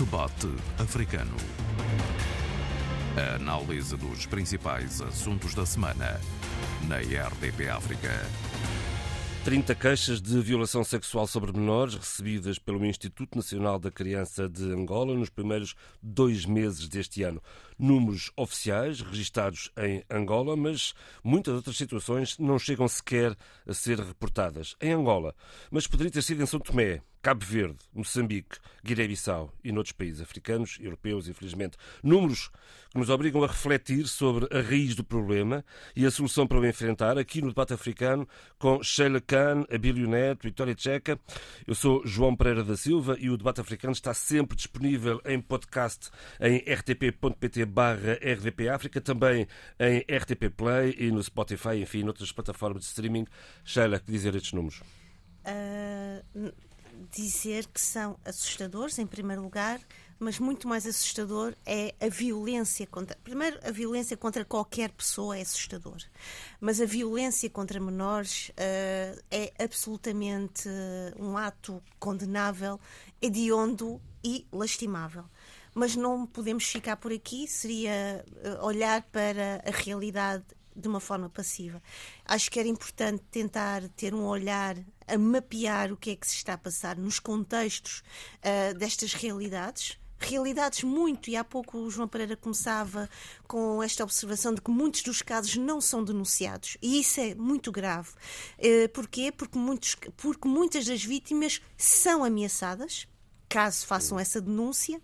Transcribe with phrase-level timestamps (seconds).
[0.00, 1.36] Debate Africano.
[3.18, 6.18] A análise dos principais assuntos da semana
[6.88, 8.08] na RDP África.
[9.44, 15.14] 30 queixas de violação sexual sobre menores recebidas pelo Instituto Nacional da Criança de Angola
[15.14, 17.42] nos primeiros dois meses deste ano.
[17.80, 20.92] Números oficiais registados em Angola, mas
[21.24, 23.34] muitas outras situações não chegam sequer
[23.66, 24.76] a ser reportadas.
[24.82, 25.34] Em Angola,
[25.70, 30.78] mas poderia ter sido em São Tomé, Cabo Verde, Moçambique, Guiné-Bissau e noutros países africanos,
[30.80, 31.76] europeus, infelizmente.
[32.02, 32.50] Números
[32.90, 35.62] que nos obrigam a refletir sobre a raiz do problema
[35.94, 38.26] e a solução para o enfrentar, aqui no debate africano,
[38.58, 41.20] com Sheila Khan, Abílio Neto, Vitória Tcheca.
[41.66, 46.10] Eu sou João Pereira da Silva e o debate africano está sempre disponível em podcast
[46.40, 49.46] em rtp.pt barra rdpafrica, também
[49.78, 53.26] em RTP Play e no Spotify, enfim, noutras plataformas de streaming.
[53.64, 54.82] Sheila, que dizer estes números?
[55.46, 56.52] Uh,
[57.10, 59.80] dizer que são assustadores, em primeiro lugar,
[60.18, 63.16] mas muito mais assustador é a violência contra.
[63.24, 65.96] Primeiro, a violência contra qualquer pessoa é assustador,
[66.60, 72.78] mas a violência contra menores uh, é absolutamente uh, um ato condenável,
[73.20, 75.24] hediondo e lastimável.
[75.74, 81.28] Mas não podemos ficar por aqui, seria uh, olhar para a realidade de uma forma
[81.28, 81.82] passiva.
[82.24, 84.76] Acho que era importante tentar ter um olhar
[85.06, 88.02] a mapear o que é que se está a passar nos contextos
[88.38, 89.98] uh, destas realidades.
[90.22, 93.08] Realidades muito, e há pouco o João Pereira começava
[93.48, 96.76] com esta observação de que muitos dos casos não são denunciados.
[96.82, 98.10] E isso é muito grave.
[98.58, 99.32] Uh, porquê?
[99.32, 103.08] Porque, muitos, porque muitas das vítimas são ameaçadas,
[103.48, 105.00] caso façam essa denúncia,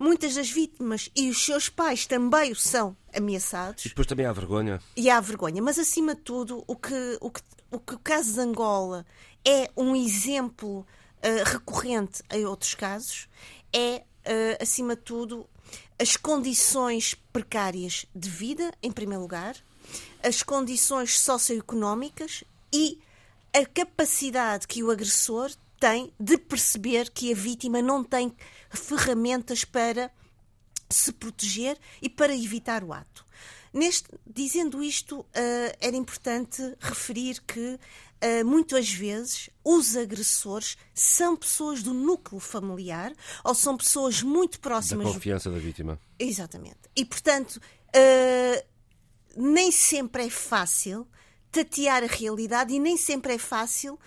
[0.00, 3.84] muitas das vítimas e os seus pais também são ameaçados.
[3.84, 4.80] E depois também há vergonha.
[4.96, 5.60] E há vergonha.
[5.60, 9.04] Mas, acima de tudo, o que o, que, o, que o caso de Angola
[9.44, 13.28] é um exemplo uh, recorrente em outros casos,
[13.72, 15.46] é, uh, acima de tudo,
[15.98, 19.54] as condições precárias de vida, em primeiro lugar,
[20.22, 22.42] as condições socioeconómicas
[22.72, 22.98] e
[23.52, 28.36] a capacidade que o agressor tem de perceber que a vítima não tem
[28.70, 30.12] ferramentas para
[30.88, 33.24] se proteger e para evitar o ato.
[33.72, 35.26] Neste, dizendo isto, uh,
[35.80, 43.12] era importante referir que uh, muitas vezes os agressores são pessoas do núcleo familiar
[43.44, 45.06] ou são pessoas muito próximas.
[45.06, 46.00] Da confiança da vítima.
[46.18, 46.78] Exatamente.
[46.96, 48.64] E, portanto, uh,
[49.36, 51.06] nem sempre é fácil
[51.52, 53.98] tatear a realidade e nem sempre é fácil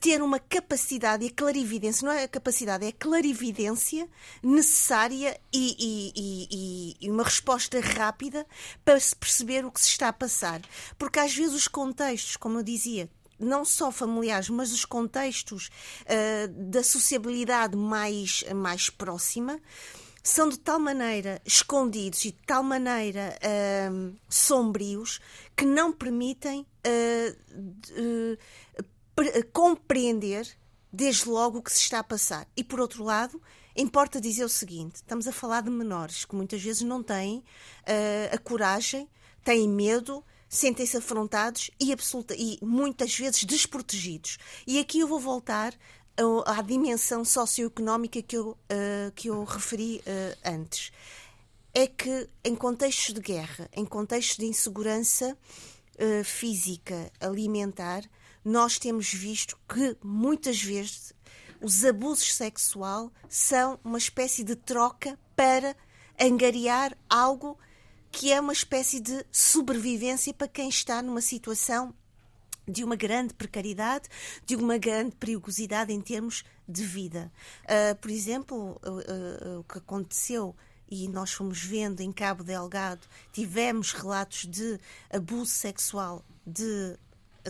[0.00, 4.08] ter uma capacidade e clarividência, não é a capacidade, é a clarividência
[4.42, 8.46] necessária e, e, e, e, uma resposta rápida
[8.84, 10.60] para se perceber o que se está a passar.
[10.98, 13.08] Porque às vezes os contextos, como eu dizia,
[13.42, 15.68] não só familiares, mas os contextos
[16.02, 19.58] uh, da sociabilidade mais, mais próxima,
[20.22, 25.20] são de tal maneira escondidos e de tal maneira uh, sombrios
[25.56, 28.38] que não permitem uh,
[29.52, 30.46] compreender
[30.92, 32.46] desde logo o que se está a passar.
[32.56, 33.40] E por outro lado,
[33.74, 38.34] importa dizer o seguinte: estamos a falar de menores que muitas vezes não têm uh,
[38.34, 39.08] a coragem,
[39.42, 44.38] têm medo, sentem-se afrontados e, absoluta, e muitas vezes desprotegidos.
[44.66, 45.74] E aqui eu vou voltar
[46.44, 50.92] à dimensão socioeconómica que eu, uh, que eu referi uh, antes.
[51.74, 55.38] É que em contextos de guerra, em contextos de insegurança
[56.24, 58.02] física, alimentar,
[58.44, 61.12] nós temos visto que muitas vezes
[61.60, 65.76] os abusos sexuais são uma espécie de troca para
[66.20, 67.58] angariar algo
[68.10, 71.94] que é uma espécie de sobrevivência para quem está numa situação
[72.68, 74.08] de uma grande precariedade,
[74.46, 77.32] de uma grande perigosidade em termos de vida.
[77.64, 80.54] Uh, por exemplo, uh, uh, o que aconteceu
[80.88, 84.78] e nós fomos vendo em Cabo Delgado, tivemos relatos de
[85.10, 86.98] abuso sexual de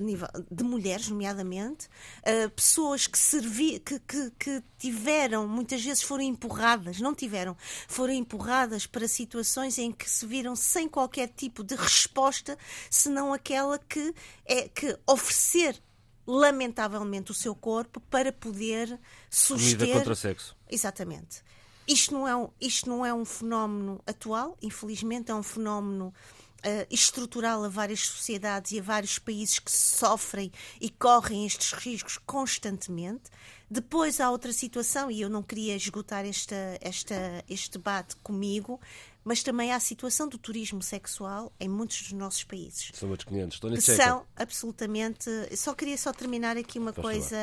[0.01, 1.87] nível de mulheres, nomeadamente,
[2.21, 7.57] uh, pessoas que, servi, que, que, que, tiveram, muitas vezes foram empurradas, não tiveram,
[7.87, 12.59] foram empurradas para situações em que se viram sem qualquer tipo de resposta,
[12.91, 15.81] senão aquela que é que oferecer
[16.27, 18.99] lamentavelmente o seu corpo para poder
[19.29, 19.79] suster.
[19.79, 20.57] Comida contra sexo.
[20.71, 21.43] Exatamente.
[21.87, 26.15] Isto não, é um, isto não é um fenómeno atual, infelizmente, é um fenómeno
[26.65, 30.51] uh, estrutural a várias sociedades e a vários países que sofrem
[30.81, 33.31] e correm estes riscos constantemente.
[33.71, 38.79] Depois há outra situação, e eu não queria esgotar esta, esta, este debate comigo,
[39.25, 42.91] mas também há a situação do turismo sexual em muitos dos nossos países.
[42.93, 43.55] São outros 500.
[43.55, 45.31] Estou São absolutamente.
[45.57, 47.37] Só queria só terminar aqui uma Posso coisa.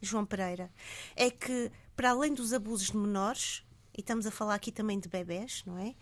[0.00, 0.70] João Pereira,
[1.16, 3.64] é que, para além dos abusos de menores,
[3.98, 5.92] e estamos a falar aqui também de bebés, não é?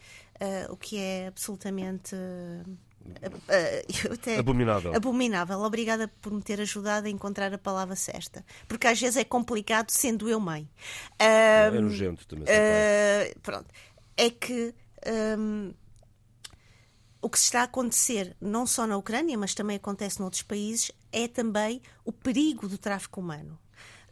[0.41, 2.15] Uh, o que é absolutamente.
[3.07, 4.93] Uh, abominável.
[4.93, 5.61] Abominável.
[5.61, 8.45] Obrigada por me ter ajudado a encontrar a palavra certa.
[8.67, 10.69] Porque às vezes é complicado sendo eu mãe.
[11.17, 12.47] é nojento também.
[13.45, 13.69] pronto.
[14.17, 14.75] É que.
[15.39, 15.73] Um,
[17.23, 21.27] o que está a acontecer, não só na Ucrânia, mas também acontece noutros países, é
[21.27, 23.59] também o perigo do tráfico humano.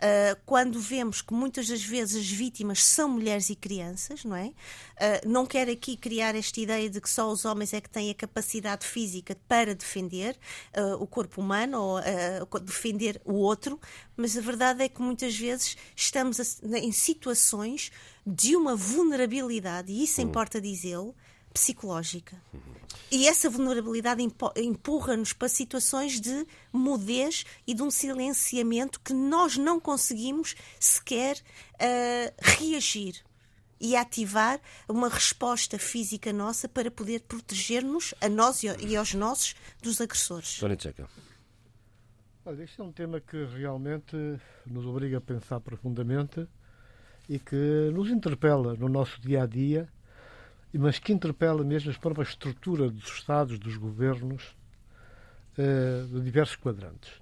[0.04, 4.48] Uh, quando vemos que muitas das vezes as vítimas são mulheres e crianças, não é?
[4.48, 4.52] Uh,
[5.26, 8.14] não quero aqui criar esta ideia de que só os homens é que têm a
[8.14, 10.36] capacidade física para defender
[10.76, 13.80] uh, o corpo humano ou defender o outro,
[14.14, 17.90] mas a verdade é que muitas vezes estamos a, em situações
[18.26, 20.24] de uma vulnerabilidade, e isso hum.
[20.24, 21.14] importa dizê-lo,
[21.54, 22.36] psicológica.
[23.10, 24.20] E essa vulnerabilidade
[24.56, 32.34] empurra-nos para situações de mudez e de um silenciamento que nós não conseguimos sequer uh,
[32.42, 33.22] reagir
[33.80, 40.00] e ativar uma resposta física nossa para poder proteger-nos, a nós e aos nossos, dos
[40.00, 40.58] agressores.
[40.58, 40.76] Tony.
[42.46, 44.16] Olha, este é um tema que realmente
[44.66, 46.46] nos obriga a pensar profundamente
[47.28, 49.88] e que nos interpela no nosso dia a dia
[50.78, 54.56] mas que interpela mesmo a própria estrutura dos Estados, dos governos,
[55.58, 57.12] uh, de diversos quadrantes.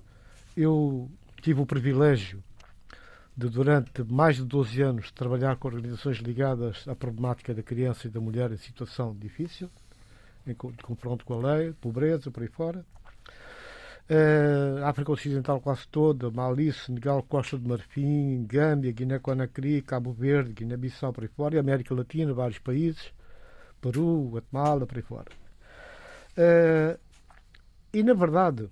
[0.56, 1.10] Eu
[1.40, 2.42] tive o privilégio
[3.36, 8.10] de, durante mais de 12 anos, trabalhar com organizações ligadas à problemática da criança e
[8.10, 9.70] da mulher em situação difícil,
[10.46, 12.84] em confronto com a lei, pobreza, por aí fora.
[14.10, 21.12] Uh, África Ocidental quase toda, Mali, Senegal, Costa de Marfim, Gâmbia, Guiné-Conakry, Cabo Verde, Guiné-Bissau,
[21.12, 23.12] por aí fora, e América Latina, vários países.
[23.82, 25.30] Peru, Guatemala, por aí fora.
[26.38, 26.98] Uh,
[27.92, 28.70] e, na verdade,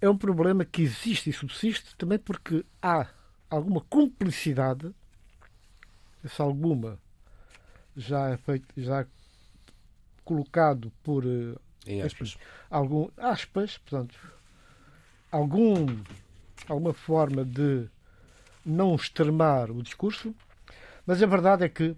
[0.00, 3.06] é um problema que existe e subsiste também porque há
[3.48, 4.92] alguma cumplicidade,
[6.22, 6.98] essa alguma
[7.96, 9.06] já é feito, já é
[10.24, 12.36] colocado por uh, em aspas.
[12.68, 14.18] algum aspas, portanto,
[15.30, 15.86] algum
[16.68, 17.88] alguma forma de
[18.64, 20.34] não extremar o discurso,
[21.06, 21.96] mas a verdade é que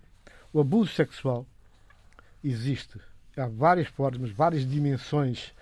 [0.52, 1.46] o abuso sexual
[2.42, 2.98] existe.
[3.36, 5.52] Há várias formas, várias dimensões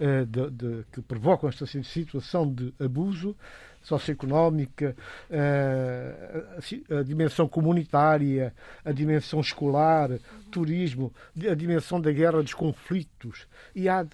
[0.00, 3.36] uh, de, de, que provocam esta situação de abuso
[3.82, 4.94] socioeconómica,
[5.30, 10.10] uh, a dimensão comunitária, a dimensão escolar,
[10.50, 11.12] turismo,
[11.50, 13.46] a dimensão da guerra, dos conflitos.
[13.74, 14.06] E há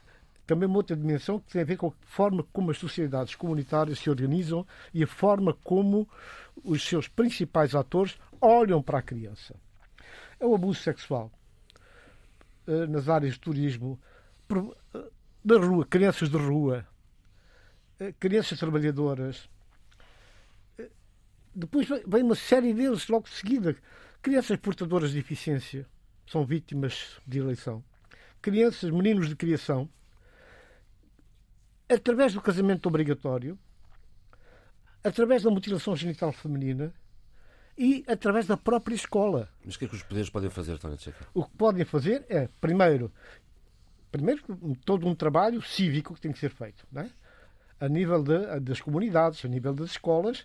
[0.46, 3.98] também uma outra dimensão que tem a ver com a forma como as sociedades comunitárias
[3.98, 6.08] se organizam e a forma como
[6.64, 9.54] os seus principais atores olham para a criança.
[10.40, 11.30] É o abuso sexual.
[12.68, 13.98] Eh, nas áreas de turismo,
[14.94, 15.10] eh,
[15.42, 16.86] da rua, crianças de rua,
[17.98, 19.48] eh, crianças trabalhadoras.
[21.54, 23.74] Depois vem uma série deles logo de seguida.
[24.20, 25.86] Crianças portadoras de deficiência
[26.26, 27.82] são vítimas de eleição.
[28.42, 29.88] Crianças, meninos de criação,
[31.88, 33.58] através do casamento obrigatório,
[35.02, 36.92] através da mutilação genital feminina,
[37.78, 39.48] e através da própria escola.
[39.64, 41.26] Mas o que é que os poderes podem fazer, António Checa?
[41.32, 43.12] O que podem fazer é, primeiro,
[44.10, 44.42] primeiro
[44.84, 47.08] todo um trabalho cívico que tem que ser feito, é?
[47.80, 50.44] a nível de, das comunidades, a nível das escolas,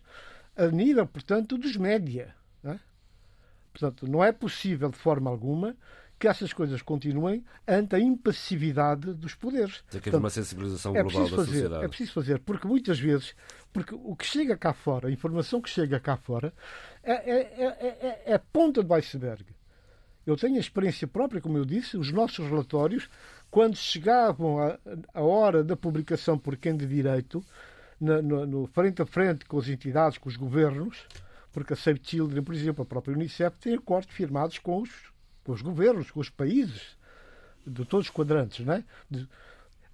[0.55, 2.35] a nível, portanto, dos média.
[2.61, 2.79] Não é?
[3.71, 5.75] Portanto, não é possível, de forma alguma,
[6.23, 9.83] que essas coisas continuem ante a impassividade dos poderes.
[9.91, 11.83] Tem que haver uma sensibilização é global da fazer, sociedade.
[11.83, 13.35] É preciso fazer, porque muitas vezes,
[13.73, 16.53] porque o que chega cá fora, a informação que chega cá fora,
[17.03, 19.43] é, é, é, é a ponta do iceberg.
[20.25, 23.09] Eu tenho a experiência própria, como eu disse, os nossos relatórios,
[23.51, 24.79] quando chegavam a,
[25.13, 27.43] a hora da publicação por quem de direito,
[27.99, 31.05] no, no, no, frente a frente com as entidades, com os governos,
[31.51, 35.11] porque a Save Children, por exemplo, a própria Unicef, tem acordos firmados com os
[35.43, 36.97] com os governos, com os países
[37.65, 38.83] de todos os quadrantes, não é?
[39.09, 39.27] De,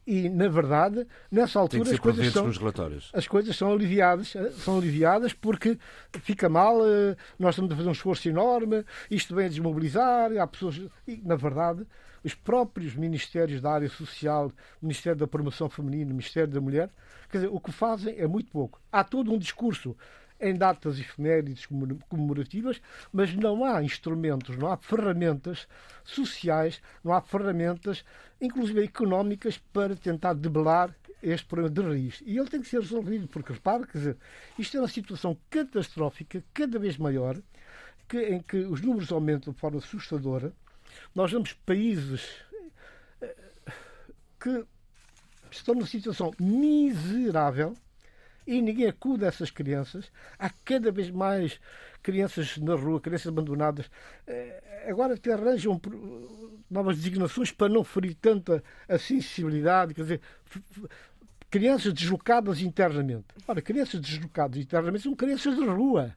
[0.10, 2.51] e na verdade nessa altura as coisas são
[3.13, 5.77] as coisas são aliviadas eh, são aliviadas porque
[6.24, 10.48] fica mal eh, nós estamos a fazer um esforço enorme isto vem a desmobilizar há
[10.48, 11.86] pessoas e na verdade
[12.24, 14.51] os próprios ministérios da área social
[14.82, 16.89] Ministério da Promoção Feminina Ministério da Mulher
[17.29, 19.96] quer dizer o que fazem é muito pouco há todo um discurso
[20.39, 21.67] em datas efemérides
[22.08, 22.81] comemorativas,
[23.12, 25.67] mas não há instrumentos, não há ferramentas
[26.03, 28.05] sociais, não há ferramentas,
[28.39, 32.24] inclusive económicas, para tentar debelar este problema de raiz.
[32.25, 34.17] E ele tem que ser resolvido, porque repare, quer dizer,
[34.58, 37.38] isto é uma situação catastrófica, cada vez maior,
[38.08, 40.53] que, em que os números aumentam de forma assustadora.
[41.13, 42.27] Nós vemos países
[43.22, 43.36] eh,
[44.39, 44.65] que
[45.51, 47.75] estão numa situação miserável
[48.50, 50.12] e ninguém acude a essas crianças.
[50.39, 51.60] Há cada vez mais
[52.01, 53.89] crianças na rua, crianças abandonadas.
[54.25, 55.79] Eh, agora te arranjam
[56.68, 60.22] novas designações para não ferir tanta a sensibilidade, quer dizer,
[61.51, 63.27] crianças deslocadas internamente.
[63.48, 66.15] Ora, crianças deslocadas internamente são crianças de rua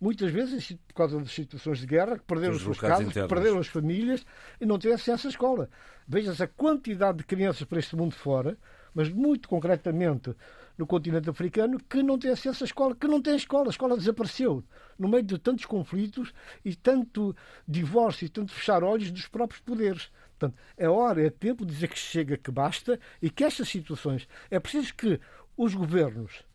[0.00, 3.66] muitas vezes por causa das situações de guerra, que perderam os seus casas, perderam as
[3.66, 4.24] famílias
[4.60, 5.68] e não têm acesso à escola.
[6.06, 8.56] Veja-se a quantidade de crianças para este mundo fora,
[8.94, 10.34] mas muito concretamente
[10.78, 13.66] no continente africano, que não têm acesso à escola, que não têm escola.
[13.66, 14.64] A escola desapareceu
[14.98, 16.32] no meio de tantos conflitos
[16.64, 17.34] e tanto
[17.66, 20.10] divórcio e tanto fechar olhos dos próprios poderes.
[20.38, 24.28] Portanto, é hora, é tempo de dizer que chega, que basta e que estas situações
[24.50, 25.20] é preciso que
[25.56, 26.46] os governos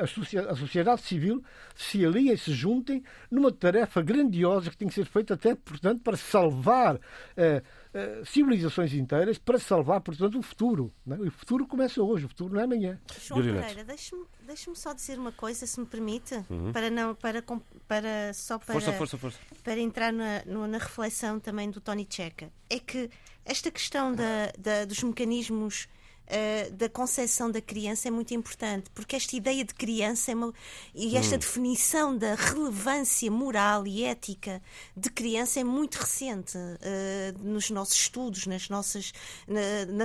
[0.00, 1.44] a sociedade civil
[1.74, 6.16] se aliem se juntem numa tarefa grandiosa que tem que ser feita até, portanto, para
[6.16, 6.98] salvar
[7.36, 10.92] eh, eh, civilizações inteiras, para salvar, portanto, o futuro.
[11.04, 11.20] Não é?
[11.28, 13.00] O futuro começa hoje, o futuro não é amanhã.
[13.20, 16.72] João Pereira, deixe-me deixe só dizer uma coisa, se me permite, uhum.
[16.72, 17.42] para não para,
[17.86, 19.38] para só para, força, força, força.
[19.62, 22.52] para entrar na, na reflexão também do Tony Checa.
[22.68, 23.10] É que
[23.44, 25.88] esta questão da, da dos mecanismos
[26.30, 30.52] uh, da concepção da criança é muito importante, porque esta ideia de criança é uma,
[30.94, 31.38] e esta hum.
[31.38, 34.62] definição da relevância moral e ética
[34.96, 39.12] de criança é muito recente uh, nos nossos estudos, nas nossas.
[39.46, 40.04] Na, na,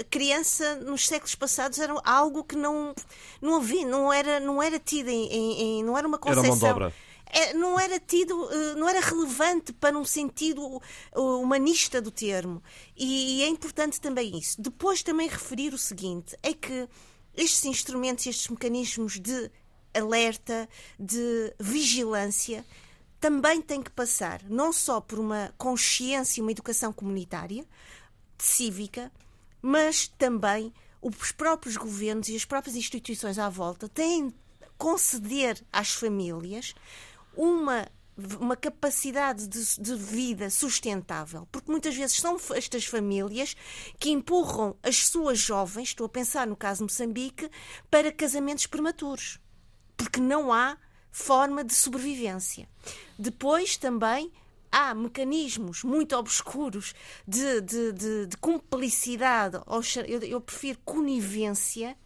[0.00, 2.94] a criança nos séculos passados era algo que não,
[3.40, 6.44] não havia, não era, não era tida em, em, em não era uma concepção.
[6.44, 7.07] Era mão de obra
[7.54, 10.80] não era tido, eh, não era relevante para um sentido
[11.14, 12.62] humanista do termo.
[12.96, 14.60] E é importante também isso.
[14.60, 16.88] Depois também referir o seguinte, é que
[17.34, 19.50] estes instrumentos, estes mecanismos de
[19.94, 20.68] alerta,
[20.98, 22.64] de vigilância,
[23.20, 27.64] também têm que passar não só por uma consciência, uma educação comunitária,
[28.38, 29.10] cívica,
[29.60, 34.32] mas também os próprios governos e as próprias instituições à volta têm
[34.76, 36.74] conceder às famílias
[37.38, 37.86] uma
[38.40, 43.54] uma capacidade de, de, vida sustentável, porque muitas vezes são estas famílias
[43.96, 47.48] que empurram as suas jovens, estou a pensar no caso de Moçambique,
[47.88, 49.38] para casamentos prematuros,
[49.96, 50.76] porque não há
[51.12, 52.68] forma de sobrevivência.
[53.16, 54.32] Depois também
[54.70, 56.94] há mecanismos muito obscuros
[57.26, 59.58] de, de, de, de cumplicidade,
[60.08, 61.96] eu, eu prefiro conivência,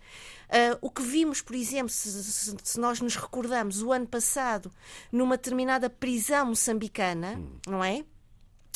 [0.53, 4.71] Uh, o que vimos, por exemplo, se, se, se, nós nos recordamos, o ano passado,
[5.11, 7.59] numa determinada prisão moçambicana, hum.
[7.67, 8.05] não é?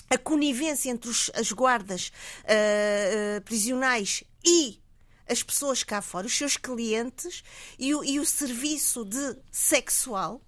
[0.09, 2.11] A conivência entre os, as guardas
[2.45, 4.80] uh, uh, prisionais e
[5.28, 7.45] as pessoas cá fora, os seus clientes,
[7.78, 10.40] e o, e o serviço de sexual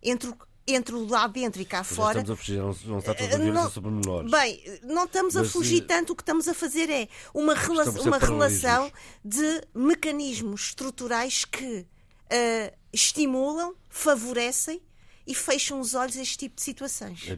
[0.00, 0.32] entre
[0.74, 2.20] entre o lá dentro e cá fora.
[2.20, 4.30] Estamos a fugir, não, não está toda a violência não, sobre menores.
[4.30, 7.84] Bem, não estamos Mas, a fugir tanto, o que estamos a fazer é uma, rela
[8.00, 8.92] uma relação
[9.24, 14.80] de mecanismos estruturais que uh, estimulam, favorecem
[15.26, 17.28] e fecham os olhos a este tipo de situações.
[17.28, 17.36] É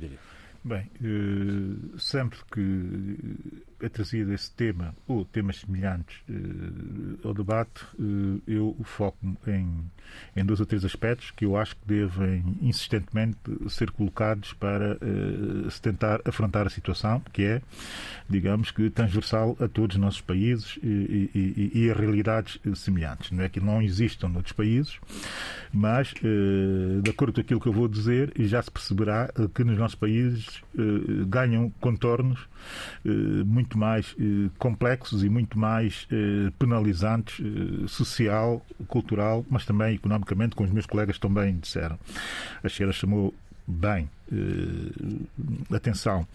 [0.64, 8.40] Bem, uh, sempre que é trazido esse tema ou temas semelhantes uh, ao debate, uh,
[8.46, 9.90] eu foco-me em,
[10.36, 15.70] em dois ou três aspectos que eu acho que devem insistentemente ser colocados para uh,
[15.70, 17.62] se tentar afrontar a situação, que é,
[18.28, 23.30] digamos que, transversal a todos os nossos países e, e, e a realidades semelhantes.
[23.32, 24.98] Não é que não existam noutros países,
[25.72, 26.14] mas,
[27.02, 30.62] de acordo com aquilo que eu vou dizer, já se perceberá que nos nossos países
[31.26, 32.46] ganham contornos
[33.46, 39.94] muito muito mais eh, complexos e muito mais eh, penalizantes, eh, social, cultural, mas também
[39.94, 41.98] economicamente, como os meus colegas também disseram.
[42.62, 43.34] A Cheira chamou
[43.66, 44.10] bem
[45.74, 46.26] atenção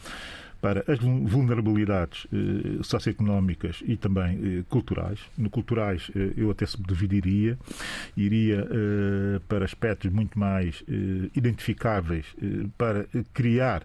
[0.61, 5.19] para as vulnerabilidades eh, socioeconómicas e também eh, culturais.
[5.37, 7.57] No culturais, eh, eu até se dividiria,
[8.15, 8.67] iria
[9.47, 10.83] para aspectos muito mais
[11.35, 12.25] identificáveis,
[12.77, 13.83] para criar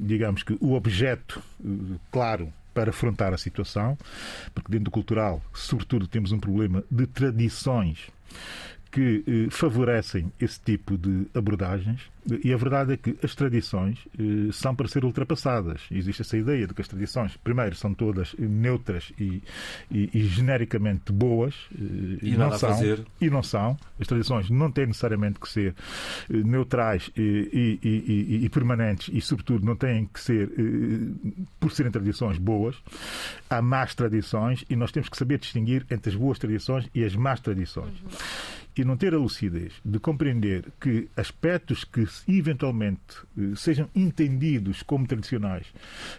[0.00, 1.42] digamos que o objeto
[2.10, 3.96] claro para afrontar a situação,
[4.54, 8.10] porque dentro do cultural, sobretudo, temos um problema de tradições
[8.90, 12.10] que eh, favorecem esse tipo de abordagens
[12.44, 15.82] e a verdade é que as tradições eh, são para ser ultrapassadas.
[15.90, 19.42] Existe essa ideia de que as tradições, primeiro, são todas neutras e,
[19.90, 22.78] e, e genericamente boas eh, e, não são,
[23.20, 23.76] e não são.
[23.98, 25.74] As tradições não têm necessariamente que ser
[26.28, 32.76] eh, neutrais e, permanentes e, sobretudo, não têm que ser, eh, por serem tradições boas.
[33.48, 37.16] Há más tradições e nós temos que saber distinguir entre as boas tradições e as
[37.16, 37.94] más tradições.
[38.02, 38.59] Uhum.
[38.76, 45.06] E não ter a lucidez de compreender que aspectos que eventualmente eh, sejam entendidos como
[45.06, 45.66] tradicionais,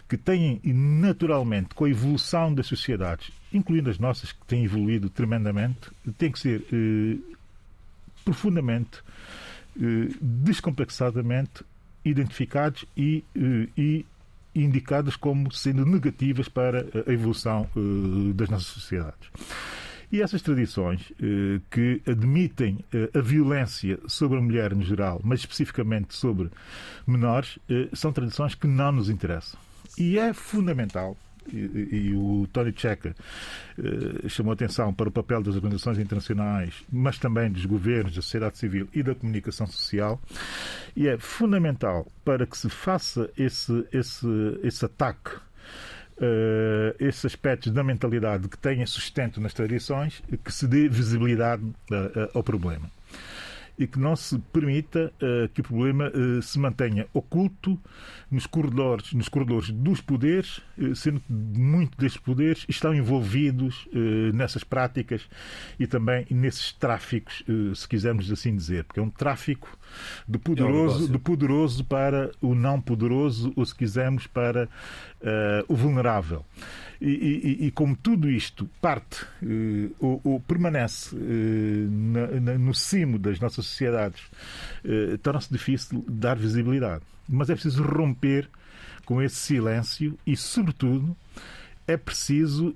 [0.07, 5.89] que têm naturalmente com a evolução das sociedades, incluindo as nossas que têm evoluído tremendamente,
[6.17, 7.17] têm que ser eh,
[8.23, 9.01] profundamente,
[9.79, 11.63] eh, descomplexadamente
[12.03, 14.05] identificados e, eh, e
[15.19, 19.29] como sendo negativas para a evolução eh, das nossas sociedades.
[20.11, 25.39] E essas tradições eh, que admitem eh, a violência sobre a mulher no geral, mas
[25.39, 26.49] especificamente sobre
[27.07, 29.59] menores, eh, são tradições que não nos interessam.
[29.97, 31.15] E é fundamental
[31.47, 33.15] e, e, o Tony Checa
[33.77, 38.57] eh, chamou atenção para o papel das organizações internacionais, mas também dos governos, da sociedade
[38.57, 40.21] civil e da comunicação social,
[40.95, 44.27] e é fundamental para que se faça esse, esse,
[44.63, 45.31] esse ataque
[46.21, 51.95] uh, esses aspectos da mentalidade que têm sustento nas tradições, que se dê visibilidade uh,
[51.95, 52.89] uh, ao problema.
[53.79, 55.11] E que não se permita
[55.55, 56.11] que o problema
[56.43, 57.79] se mantenha oculto
[58.29, 60.61] nos corredores, nos corredores dos poderes,
[60.93, 63.87] sendo que muitos destes poderes estão envolvidos
[64.35, 65.27] nessas práticas
[65.79, 69.75] e também nesses tráficos, se quisermos assim dizer, porque é um tráfico
[70.27, 75.65] do poderoso, é um do poderoso para o não poderoso, ou se quisermos, para uh,
[75.67, 76.45] o vulnerável.
[76.99, 82.73] E, e, e, como tudo isto parte uh, ou, ou, permanece uh, na, na, no
[82.73, 84.21] cimo das nossas sociedades,
[85.23, 87.03] torna-se difícil dar visibilidade.
[87.27, 88.49] Mas é preciso romper
[89.05, 91.15] com esse silêncio e, sobretudo,
[91.87, 92.75] é preciso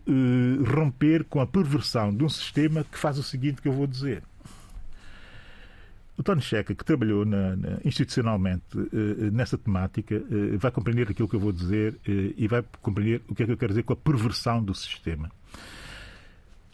[0.65, 4.23] romper com a perversão de um sistema que faz o seguinte que eu vou dizer
[6.17, 11.27] o Tony Checa, que trabalhou na, na, institucionalmente uh, nessa temática, uh, vai compreender aquilo
[11.27, 13.83] que eu vou dizer uh, e vai compreender o que é que eu quero dizer
[13.83, 15.29] com a perversão do sistema.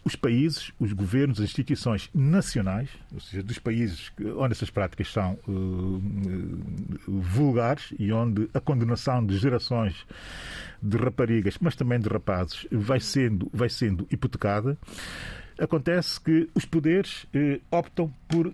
[0.04, 5.38] Os países, os governos, as instituições nacionais, ou seja, dos países onde essas práticas são
[7.06, 10.04] vulgares e onde a condenação de gerações
[10.82, 14.76] de raparigas, mas também de rapazes, vai sendo, vai sendo hipotecada,
[15.56, 17.24] acontece que os poderes
[17.70, 18.52] optam por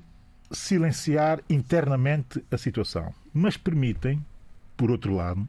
[0.50, 4.24] silenciar internamente a situação, mas permitem,
[4.76, 5.48] por outro lado,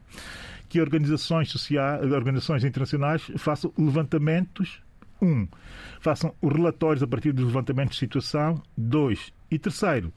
[0.67, 4.81] que organizações sociais, organizações internacionais façam levantamentos,
[5.21, 5.47] um,
[5.99, 10.13] façam os relatórios a partir dos levantamentos de situação, dois, e terceiro,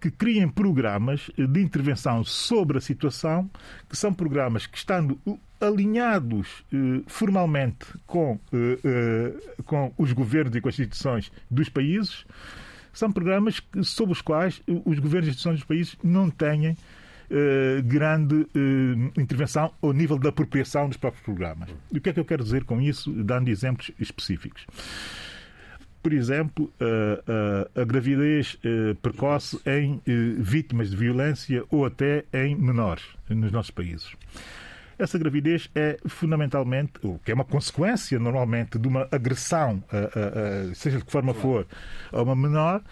[0.00, 3.50] que criem programas de intervenção sobre a situação,
[3.88, 5.20] que são programas que, estando
[5.60, 12.24] alinhados eh, formalmente com, eh, eh, com os governos e com as instituições dos países,
[12.98, 16.76] são programas sobre os quais os governos e instituições dos países não têm uh,
[17.84, 21.68] grande uh, intervenção ao nível da apropriação dos próprios programas.
[21.92, 24.66] E o que é que eu quero dizer com isso, dando exemplos específicos?
[26.02, 28.56] Por exemplo, a, a, a gravidez
[29.02, 30.00] precoce em
[30.38, 34.14] vítimas de violência ou até em menores nos nossos países
[34.98, 39.82] essa gravidez é fundamentalmente, o que é uma consequência normalmente de uma agressão,
[40.74, 41.66] seja de que forma for,
[42.12, 42.82] a uma menor,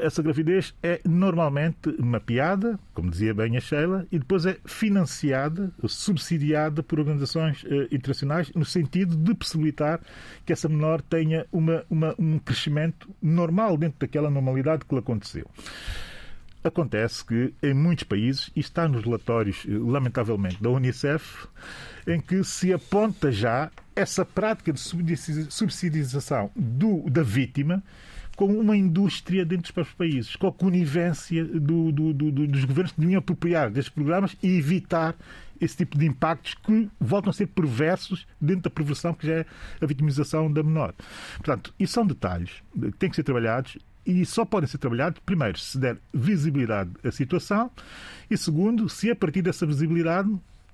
[0.00, 6.82] essa gravidez é normalmente mapeada, como dizia bem a Sheila, e depois é financiada, subsidiada
[6.82, 10.00] por organizações eh, internacionais, no sentido de possibilitar
[10.44, 15.48] que essa menor tenha uma, uma, um crescimento normal dentro daquela normalidade que lhe aconteceu.
[16.64, 21.48] Acontece que em muitos países, e está nos relatórios, eh, lamentavelmente, da Unicef,
[22.06, 24.80] em que se aponta já essa prática de
[25.50, 27.82] subsidização do, da vítima
[28.36, 32.92] como uma indústria dentro dos próprios países, com a conivência do, do, do, dos governos
[32.92, 35.14] que deviam apropriar destes programas e evitar
[35.60, 39.46] esse tipo de impactos que voltam a ser perversos dentro da perversão que já é
[39.80, 40.94] a vitimização da menor.
[41.36, 45.58] Portanto, isso são detalhes que têm que ser trabalhados e só podem ser trabalhados, primeiro,
[45.58, 47.70] se der visibilidade à situação
[48.30, 50.28] e, segundo, se a partir dessa visibilidade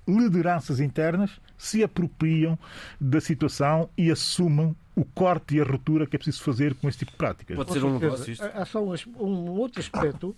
[0.06, 2.58] lideranças internas se apropriam
[2.98, 6.98] da situação e assumam o corte e a ruptura que é preciso fazer com esse
[6.98, 7.56] tipo de práticas.
[7.56, 8.44] Pode ser um negócio isto?
[8.44, 10.34] Há só um, um outro aspecto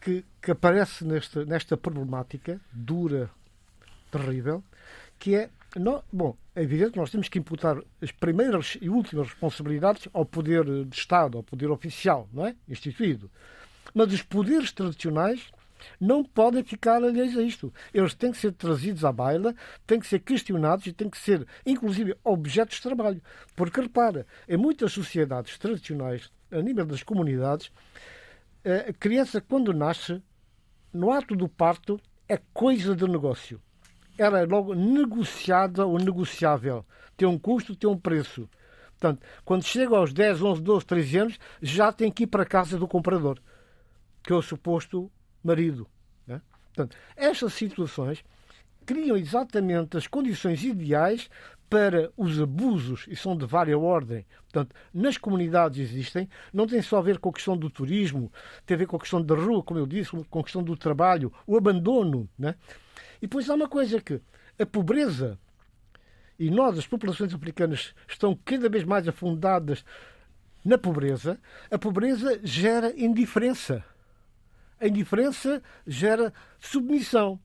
[0.00, 3.30] que, que aparece nesta, nesta problemática dura,
[4.10, 4.64] terrível,
[5.18, 9.28] que é não, bom, é evidente que nós temos que imputar as primeiras e últimas
[9.28, 12.54] responsabilidades ao poder de Estado, ao poder oficial, não é?
[12.68, 13.30] Instituído.
[13.94, 15.50] Mas os poderes tradicionais
[15.98, 17.72] não podem ficar alheios a isto.
[17.92, 19.54] Eles têm que ser trazidos à baila,
[19.86, 23.22] têm que ser questionados e têm que ser, inclusive, objetos de trabalho.
[23.56, 27.72] Porque, repara, em muitas sociedades tradicionais, a nível das comunidades,
[28.88, 30.22] a criança, quando nasce,
[30.92, 33.60] no ato do parto, é coisa de negócio
[34.18, 36.84] era logo negociada ou negociável.
[37.16, 38.48] Tem um custo, tem um preço.
[38.98, 42.46] Portanto, quando chega aos 10, 11, 12, 13 anos, já tem que ir para a
[42.46, 43.38] casa do comprador,
[44.22, 45.10] que é o suposto
[45.42, 45.88] marido.
[46.26, 46.40] Né?
[46.66, 48.24] Portanto, estas situações
[48.86, 51.28] criam exatamente as condições ideais
[51.68, 56.98] para os abusos, e são de vária ordem, portanto, nas comunidades existem, não tem só
[56.98, 58.30] a ver com a questão do turismo,
[58.66, 60.76] tem a ver com a questão da rua, como eu disse, com a questão do
[60.76, 62.28] trabalho, o abandono.
[62.38, 62.54] Né?
[63.22, 64.20] E depois há uma coisa que
[64.58, 65.38] a pobreza,
[66.36, 69.84] e nós, as populações africanas, estão cada vez mais afundadas
[70.64, 71.38] na pobreza,
[71.70, 73.84] a pobreza gera indiferença.
[74.80, 77.38] A indiferença gera submissão.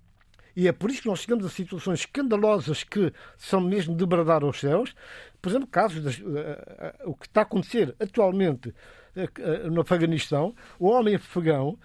[0.56, 4.44] E é por isso que nós chegamos a situações escandalosas que são mesmo de bradar
[4.44, 4.96] aos céus.
[5.40, 10.56] Por exemplo, casos das, uh, uh, o que está a acontecer atualmente uh, no Afeganistão,
[10.80, 11.78] o homem afegão,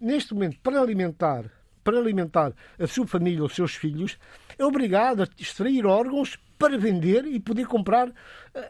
[0.00, 1.44] neste momento, para alimentar,
[1.82, 4.18] para alimentar a sua família, os seus filhos,
[4.58, 8.12] é obrigado a extrair órgãos para vender e poder comprar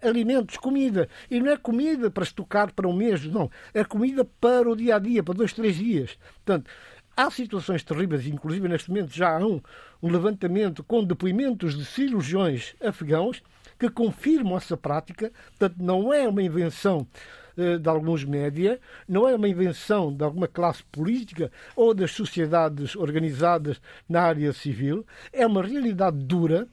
[0.03, 1.09] alimentos, comida.
[1.29, 3.51] E não é comida para estocar para um mês, não.
[3.75, 6.17] É comida para o dia a dia, para dois, três dias.
[6.45, 6.71] Portanto,
[7.17, 9.61] Há situações terríveis, inclusive neste momento já há um,
[10.03, 13.43] um levantamento com depoimentos de cirurgiões afegãos
[13.79, 15.31] que confirmam essa prática.
[15.59, 17.40] Portanto, não é uma invenção eh,
[17.79, 23.81] de alguns média, não é uma invenção de alguma classe política ou das sociedades organizadas
[24.09, 26.67] na área civil, é uma realidade dura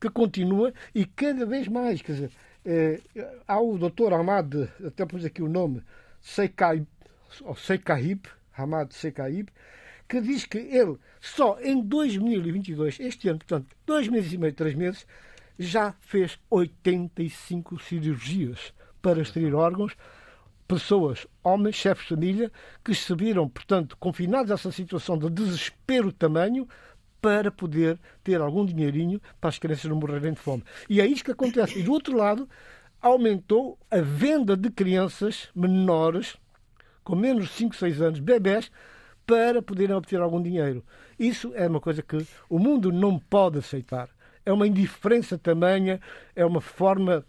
[0.00, 2.02] que continua e cada vez mais.
[2.02, 2.30] Quer dizer,
[2.64, 3.00] eh,
[3.46, 5.82] há o doutor Ahmad, até pus aqui o nome,
[6.20, 6.86] Seikaib,
[7.56, 8.26] Seikaib,
[8.56, 9.48] Hamad Seikaib,
[10.08, 14.74] que diz que ele só em 2022, este ano, portanto, dois meses e meio, três
[14.74, 15.06] meses,
[15.58, 19.96] já fez 85 cirurgias para extrair órgãos.
[20.72, 22.50] Pessoas, homens, chefes de família,
[22.82, 26.66] que se viram, portanto, confinados a essa situação de desespero tamanho
[27.20, 30.64] para poder ter algum dinheirinho para as crianças não morrerem de fome.
[30.88, 31.78] E é isso que acontece.
[31.78, 32.48] E do outro lado,
[33.02, 36.38] aumentou a venda de crianças menores,
[37.04, 38.72] com menos de 5, 6 anos, bebés,
[39.26, 40.82] para poderem obter algum dinheiro.
[41.18, 42.16] Isso é uma coisa que
[42.48, 44.08] o mundo não pode aceitar.
[44.42, 46.00] É uma indiferença tamanha,
[46.34, 47.26] é uma forma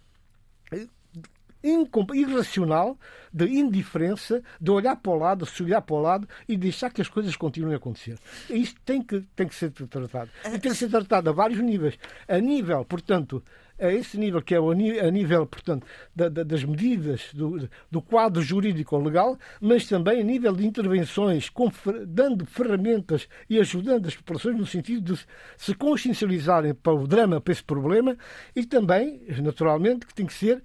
[1.63, 2.97] irracional
[3.33, 7.01] de indiferença, de olhar para o lado, se olhar para o lado e deixar que
[7.01, 8.17] as coisas continuem a acontecer.
[8.49, 10.29] Isto tem que, tem que ser tratado.
[10.45, 11.97] E tem que ser tratado a vários níveis.
[12.27, 13.43] A nível, portanto,
[13.79, 18.41] a esse nível, que é a nível, portanto, da, da, das medidas do, do quadro
[18.41, 21.71] jurídico legal, mas também a nível de intervenções, com,
[22.07, 25.25] dando ferramentas e ajudando as populações no sentido de
[25.57, 28.15] se consciencializarem para o drama, para esse problema,
[28.55, 30.61] e também, naturalmente, que tem que ser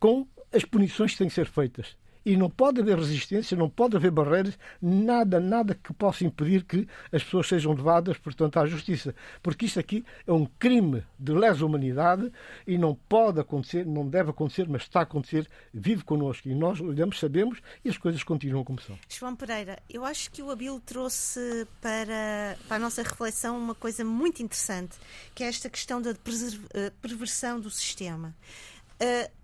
[0.00, 3.96] com as punições que têm que ser feitas e não pode haver resistência, não pode
[3.96, 9.14] haver barreiras, nada, nada que possa impedir que as pessoas sejam levadas, portanto, à justiça.
[9.42, 12.30] Porque isto aqui é um crime de lesa humanidade
[12.66, 16.48] e não pode acontecer, não deve acontecer, mas está a acontecer, vive connosco.
[16.48, 18.98] E nós olhamos, sabemos e as coisas continuam como são.
[19.08, 24.04] João Pereira, eu acho que o Abilo trouxe para, para a nossa reflexão uma coisa
[24.04, 24.98] muito interessante,
[25.34, 28.34] que é esta questão da eh, perversão do sistema.
[29.02, 29.39] Uh,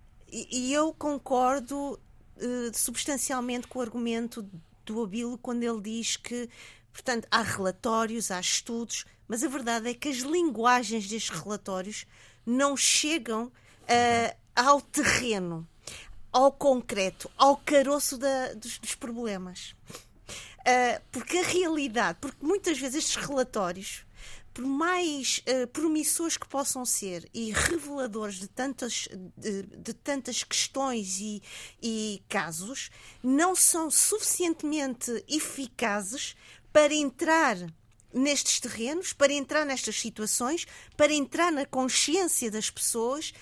[0.51, 1.99] e eu concordo
[2.37, 4.49] uh, substancialmente com o argumento
[4.85, 6.49] do Abilo quando ele diz que,
[6.92, 12.07] portanto, há relatórios, há estudos, mas a verdade é que as linguagens destes relatórios
[12.44, 15.66] não chegam uh, ao terreno,
[16.33, 19.75] ao concreto, ao caroço da, dos, dos, problemas.
[20.61, 24.05] Uh, porque a realidade, porque muitas vezes estes relatórios
[24.57, 31.21] por mais uh, promissores que possam ser e reveladores de tantas, de, de tantas questões
[31.21, 31.42] e,
[31.83, 32.88] e casos,
[33.23, 36.35] não são suficientemente eficazes
[36.73, 37.59] para entrar
[38.14, 40.66] nestes terrenos, para entrar nestas situações,
[40.97, 43.35] para entrar na consciência das pessoas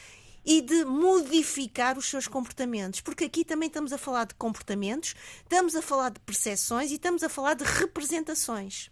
[0.44, 3.00] e de modificar os seus comportamentos.
[3.00, 7.22] Porque aqui também estamos a falar de comportamentos, estamos a falar de percepções e estamos
[7.22, 8.90] a falar de representações.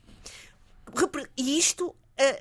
[1.36, 1.92] E isto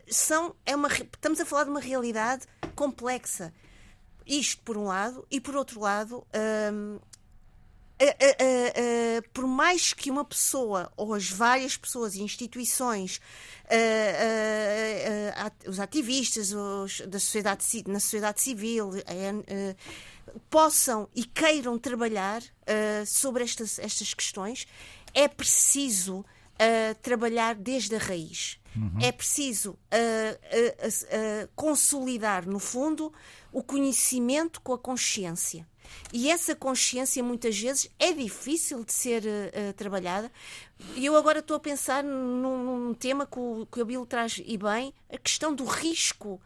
[0.08, 3.54] são, é uma, estamos a falar de uma realidade complexa.
[4.26, 7.02] Isto por um lado, e por outro lado, uh,
[9.34, 13.22] por mais que uma pessoa ou as várias pessoas e instituições,
[15.67, 18.91] os ativistas os, da sociedade, na sociedade civil,
[20.50, 22.41] possam e queiram trabalhar
[23.06, 24.65] sobre estas, estas questões,
[25.13, 26.26] é preciso
[27.04, 28.61] trabalhar desde a raiz.
[28.75, 28.99] Uhum.
[29.01, 33.12] É preciso uh, uh, uh, consolidar, no fundo,
[33.51, 35.67] o conhecimento com a consciência.
[36.13, 39.23] E essa consciência, muitas vezes, é difícil de ser
[39.75, 40.31] trabalhada.
[40.95, 44.41] E eu agora estou a pensar num, num tema que o, que o Abilo traz
[44.45, 46.39] e bem, a questão do risco,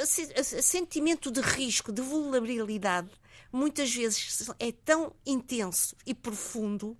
[0.00, 3.10] o sentimento de risco, de vulnerabilidade
[3.54, 6.96] muitas vezes é tão intenso e profundo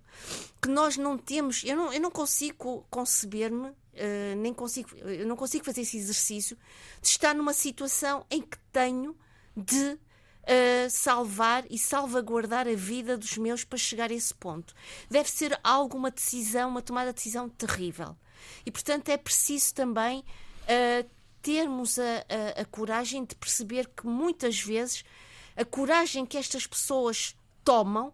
[0.61, 1.63] que nós não temos.
[1.65, 6.57] Eu não, eu não consigo conceber-me, uh, nem consigo, eu não consigo fazer esse exercício
[7.01, 9.17] de estar numa situação em que tenho
[9.55, 9.97] de
[10.45, 14.73] uh, salvar e salvaguardar a vida dos meus para chegar a esse ponto.
[15.09, 18.15] Deve ser algo, uma decisão, uma tomada de decisão terrível.
[18.65, 21.09] E, portanto, é preciso também uh,
[21.41, 25.03] termos a, a, a coragem de perceber que muitas vezes
[25.55, 28.13] a coragem que estas pessoas tomam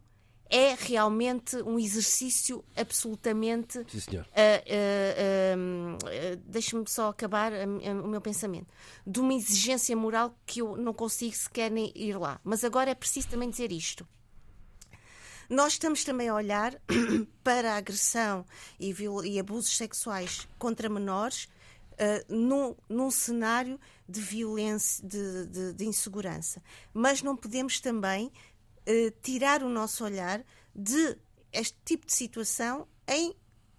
[0.52, 3.86] é realmente um exercício absolutamente.
[3.90, 4.26] Sim, senhor.
[4.26, 4.36] Uh,
[5.56, 7.54] uh, uh, Deixe-me só acabar
[8.04, 8.68] o meu pensamento.
[9.08, 12.40] De uma exigência moral que eu não consigo sequer nem ir lá.
[12.44, 14.06] Mas agora é preciso também dizer isto.
[15.50, 16.82] Nós estamos também a olhar
[17.44, 18.46] para a agressão
[18.78, 18.94] e,
[19.26, 21.48] e abusos sexuais contra menores
[21.94, 26.62] uh, num, num, cenário de violência, de, de, de, insegurança.
[26.94, 28.32] Mas não podemos também
[28.88, 30.44] uh, tirar o nosso olhar
[30.76, 31.17] de
[31.52, 33.36] este tipo de situação em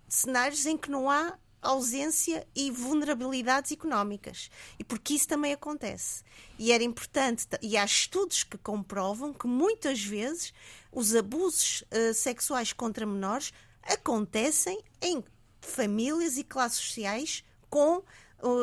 [0.09, 4.51] cenários em que não há ausência e vulnerabilidades económicas.
[4.79, 6.25] E porque isso também acontece.
[6.59, 10.53] E era importante, e há estudos que comprovam que muitas vezes
[10.91, 15.25] os abusos uh, sexuais contra menores acontecem em
[15.61, 18.03] famílias e classes sociais com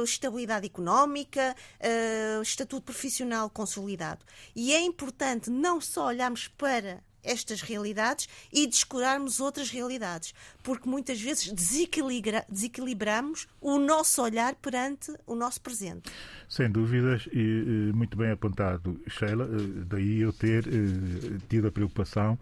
[0.03, 4.25] estabilidade económica, uh, estatuto profissional consolidado.
[4.55, 11.19] E é importante não só olharmos para estas realidades e descurarmos outras realidades, porque muitas
[11.21, 16.11] vezes desequilibra, desequilibramos o nosso olhar perante o nosso presente.
[16.47, 22.39] Sem dúvidas, e muito bem apontado, Sheila, eh, daí eu ter eh, tido a preocupação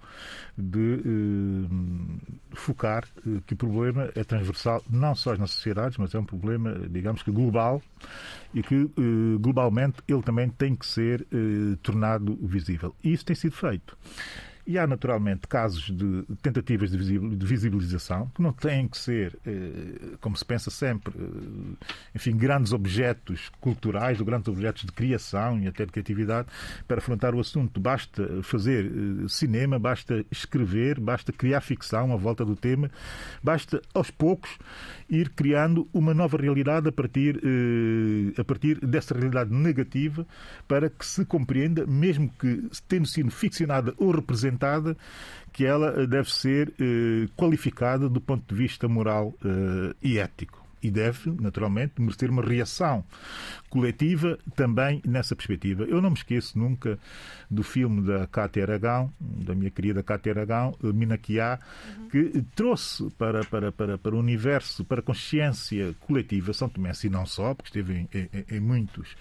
[0.57, 3.05] de eh, focar
[3.45, 7.31] que o problema é transversal não só nas sociedades, mas é um problema, digamos que
[7.31, 7.81] global,
[8.53, 8.89] e que
[9.39, 11.27] globalmente ele também tem que ser
[11.83, 12.95] tornado visível.
[13.03, 13.97] E isso tem sido feito.
[14.67, 20.35] E há, naturalmente, casos de tentativas de visibilização, que não têm que ser, eh, como
[20.35, 25.85] se pensa sempre, eh, enfim, grandes objetos culturais ou grandes objetos de criação e até
[25.85, 26.49] de criatividade
[26.85, 27.79] para afrontar o assunto.
[27.79, 32.91] Basta fazer eh, cinema, basta escrever, basta criar ficção à volta do tema,
[33.41, 34.49] basta, aos poucos,
[35.09, 37.41] ir criando uma nova realidade a partir,
[38.37, 40.25] a partir dessa realidade negativa
[40.67, 44.97] para que se compreenda, mesmo que tendo sido ficcionada ou representada,
[45.57, 50.63] que ela eh, deve ser eh, qualificada do ponto de vista moral eh, e ético.
[50.83, 53.03] E deve, naturalmente, merecer uma reação
[53.69, 55.83] coletiva também nessa perspectiva.
[55.83, 56.97] Eu não me esqueço nunca
[57.49, 61.59] do filme da Cátia Aragão, da minha querida Cátia Aragão, Minaquiá,
[61.97, 62.09] uhum.
[62.09, 67.09] que trouxe para, para, para, para o universo, para a consciência coletiva São Tomé, e
[67.09, 69.15] não só, porque esteve em, em, em muitos,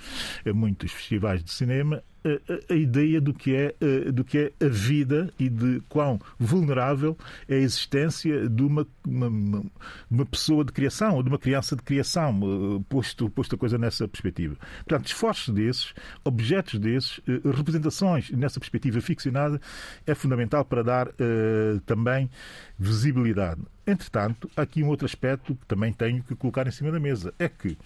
[0.45, 3.75] em muitos festivais de cinema, a, a, ideia do que, é,
[4.11, 7.17] do que é a vida e de quão vulnerável
[7.49, 9.65] é a existência de uma, uma,
[10.11, 13.79] uma pessoa de criação ou de uma criança de criação, eh, posto, posto a coisa
[13.79, 14.36] nessa perspectiva.
[14.85, 15.95] Portanto, esforços desses,
[16.25, 19.61] objetos desses, eh, representações nessa perspectiva ficcionada
[20.07, 22.31] é fundamental para dar uh, também
[22.79, 23.61] visibilidade.
[23.87, 27.33] Entretanto, há aqui um outro aspecto que também tenho que colocar em cima da mesa.
[27.39, 27.79] É que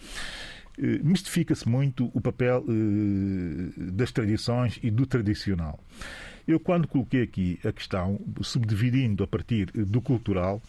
[0.79, 5.79] eh, mistifica-se muito o papel eh, das tradições e do tradicional.
[6.51, 10.61] Eu, quando coloquei aqui a questão, subdividindo a partir do cultural,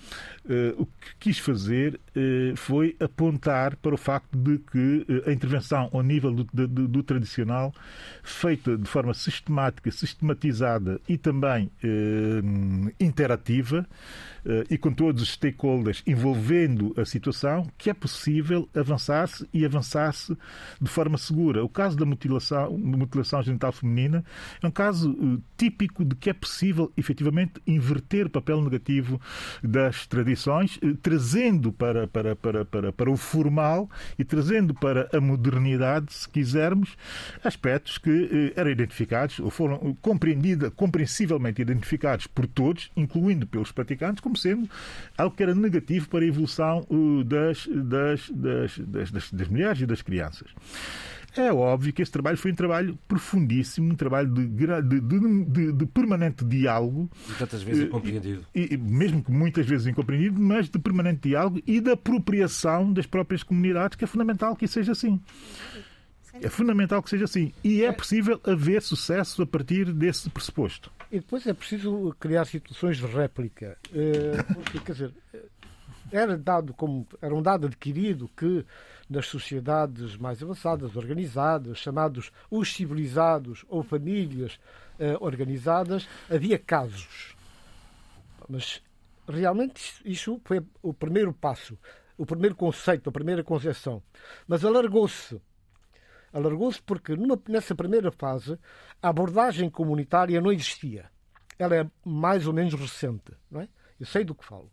[0.47, 1.99] eh, o que quis fazer
[2.55, 7.73] foi apontar para o facto de que a intervenção ao nível do, do, do tradicional,
[8.21, 11.71] feita de forma sistemática, sistematizada e também
[12.99, 13.87] interativa,
[14.43, 20.35] eh, e com todos os stakeholders envolvendo a situação, que é possível avançar-se e avançar-se
[20.79, 21.63] de forma segura.
[21.63, 24.23] O caso da mutilação, mutilação genital feminina
[24.61, 29.19] é um caso uh, típico de que é possível, efetivamente, inverter o papel negativo
[29.63, 35.21] das tradições, uh, trazendo para, para, para, para, para o formal e trazendo para a
[35.21, 36.97] modernidade, se quisermos,
[37.43, 44.21] aspectos que uh, eram identificados ou foram compreendidos, compreensivelmente identificados por todos, incluindo pelos praticantes,
[44.21, 44.69] como sendo
[45.17, 46.85] algo que era negativo para a evolução
[47.25, 48.77] das, das, das,
[49.11, 50.49] das, das mulheres e das crianças.
[51.35, 54.99] É óbvio que esse trabalho foi um trabalho profundíssimo, um trabalho de, de,
[55.45, 57.09] de, de permanente diálogo.
[57.29, 58.45] E tantas vezes incompreendido.
[58.53, 63.43] E, mesmo que muitas vezes incompreendido, mas de permanente diálogo e de apropriação das próprias
[63.43, 65.21] comunidades, que é fundamental que isso seja assim.
[66.33, 67.53] É fundamental que seja assim.
[67.63, 70.91] E é possível haver sucesso a partir desse pressuposto.
[71.11, 73.77] E depois é preciso criar situações de réplica.
[73.93, 75.13] Eh, porque, quer dizer,
[76.11, 78.65] era dado como era um dado adquirido que
[79.11, 84.57] nas sociedades mais avançadas, organizadas, chamados os civilizados ou famílias
[85.19, 87.35] organizadas, havia casos.
[88.47, 88.81] Mas
[89.27, 91.77] realmente isso foi o primeiro passo,
[92.17, 94.03] o primeiro conceito, a primeira concepção.
[94.47, 95.41] Mas alargou-se.
[96.31, 98.57] Alargou-se porque numa, nessa primeira fase
[99.01, 101.09] a abordagem comunitária não existia.
[101.57, 103.33] Ela é mais ou menos recente.
[103.49, 103.67] Não é?
[103.99, 104.71] Eu sei do que falo.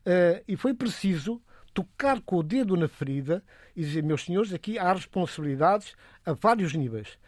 [0.00, 1.40] Uh, e foi preciso
[1.72, 3.42] tocar com o dedo na ferida
[3.74, 7.18] e dizer, meus senhores, aqui há responsabilidades a vários níveis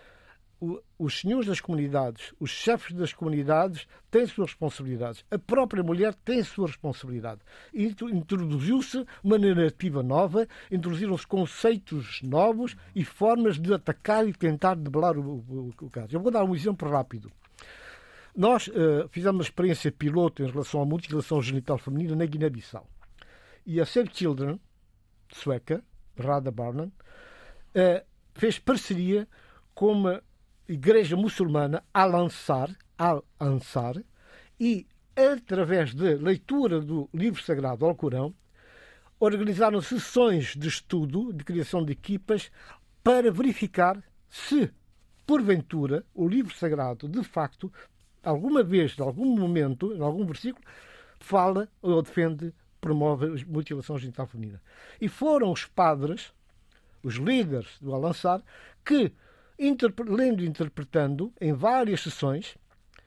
[0.98, 5.24] os senhores das comunidades, os chefes das comunidades têm suas responsabilidades.
[5.30, 7.40] A própria mulher tem sua responsabilidade.
[7.74, 15.18] E introduziu-se uma narrativa nova, introduziram-se conceitos novos e formas de atacar e tentar debelar
[15.18, 16.14] o, o, o caso.
[16.14, 17.30] Eu vou dar um exemplo rápido.
[18.34, 22.86] Nós uh, fizemos uma experiência piloto em relação à mutilação genital feminina na Guiné-Bissau.
[23.64, 24.60] E a Save Children,
[25.32, 25.82] sueca,
[26.18, 29.28] Rada Barnan, uh, fez parceria
[29.74, 30.22] com uma
[30.68, 34.02] Igreja Muçulmana Al-Ansar, Al-Ansar
[34.58, 38.34] e, através de leitura do livro sagrado ao Corão,
[39.18, 42.50] organizaram sessões de estudo, de criação de equipas,
[43.02, 44.72] para verificar se,
[45.26, 47.72] porventura, o livro sagrado, de facto,
[48.22, 50.64] alguma vez, em algum momento, em algum versículo,
[51.20, 54.60] fala ou defende, promove a mutilação genital feminina.
[55.00, 56.34] E foram os padres,
[57.02, 58.42] os líderes do Al-Ansar,
[58.84, 59.12] que
[60.08, 62.58] lendo e interpretando em várias sessões,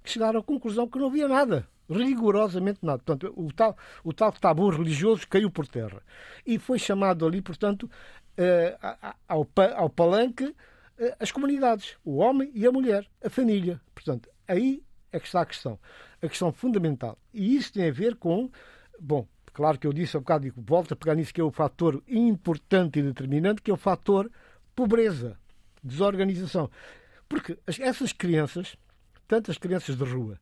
[0.05, 2.99] chegaram à conclusão que não havia nada, rigorosamente nada.
[2.99, 6.01] Portanto, o tal, o tal tabu religioso caiu por terra.
[6.45, 7.91] E foi chamado ali, portanto,
[8.38, 8.77] eh,
[9.27, 10.55] ao, ao palanque
[10.97, 13.81] eh, as comunidades, o homem e a mulher, a família.
[13.93, 15.77] Portanto, aí é que está a questão,
[16.21, 17.17] a questão fundamental.
[17.33, 18.49] E isso tem a ver com,
[18.97, 21.49] bom, claro que eu disse há bocado, e volto a pegar nisso, que é o
[21.49, 24.29] fator importante e determinante, que é o fator
[24.75, 25.39] pobreza
[25.81, 26.69] desorganização.
[27.29, 28.75] Porque essas crianças,
[29.27, 30.37] tantas crianças de rua,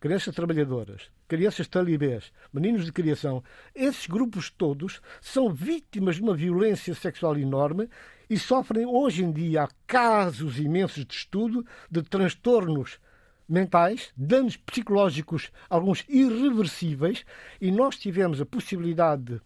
[0.00, 3.42] crianças trabalhadoras, crianças talibés, meninos de criação,
[3.72, 7.88] esses grupos todos são vítimas de uma violência sexual enorme
[8.28, 12.98] e sofrem hoje em dia casos imensos de estudo de transtornos
[13.48, 17.24] mentais, danos psicológicos, alguns irreversíveis,
[17.60, 19.40] e nós tivemos a possibilidade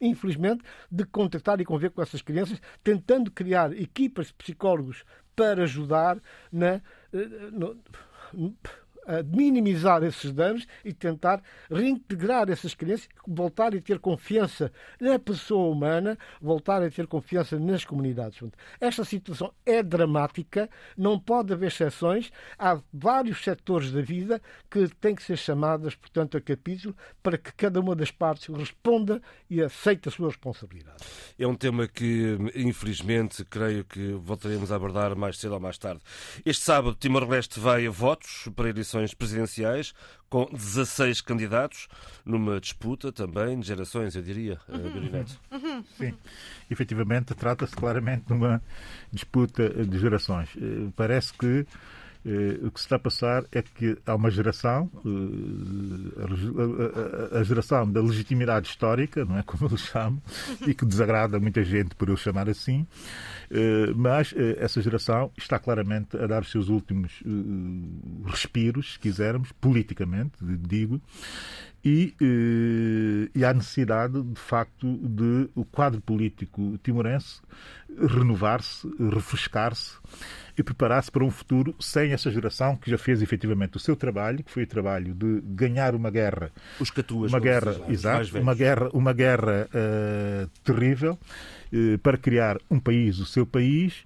[0.00, 6.20] infelizmente, de contactar e conviver com essas crianças, tentando criar equipas de psicólogos para ajudar
[6.52, 6.80] na,
[7.12, 7.76] eh, no,
[9.08, 15.72] a minimizar esses danos e tentar reintegrar essas crianças, voltar a ter confiança na pessoa
[15.72, 18.38] humana, voltar a ter confiança nas comunidades.
[18.78, 22.30] Esta situação é dramática, não pode haver exceções.
[22.58, 27.52] Há vários setores da vida que têm que ser chamadas, portanto, a capítulo para que
[27.52, 30.98] cada uma das partes responda e aceite a sua responsabilidade.
[31.38, 36.02] É um tema que, infelizmente, creio que voltaremos a abordar mais cedo ou mais tarde.
[36.44, 39.94] Este sábado, Timor-Leste vai a votos para eleições eleições presidenciais,
[40.28, 41.88] com 16 candidatos,
[42.24, 45.58] numa disputa também de gerações, eu diria, eh, uhum.
[45.58, 45.84] uhum.
[45.96, 46.14] Sim,
[46.70, 48.62] efetivamente trata-se claramente de uma
[49.12, 50.50] disputa de gerações.
[50.56, 51.66] Eh, parece que eh,
[52.62, 54.90] o que se está a passar é que há uma geração,
[57.32, 59.42] a, geração da legitimidade histórica, não é?
[59.48, 60.22] Como eu chamo,
[60.66, 62.86] e que desagrada muita gente por eu chamar assim,
[63.50, 68.98] eh, mas eh, essa geração está claramente a dar os seus últimos eh, respiros, se
[68.98, 71.00] quisermos, politicamente, digo,
[71.84, 72.14] e,
[73.34, 77.40] e há necessidade, de facto, de o quadro político timorense
[78.06, 79.96] renovar-se, refrescar-se
[80.56, 84.42] e preparar-se para um futuro sem essa geração que já fez efetivamente o seu trabalho,
[84.42, 88.90] que foi o trabalho de ganhar uma guerra, os catuas, uma guerra, exato, uma guerra,
[88.92, 91.18] uma guerra uh, terrível
[91.72, 94.04] uh, para criar um país, o seu país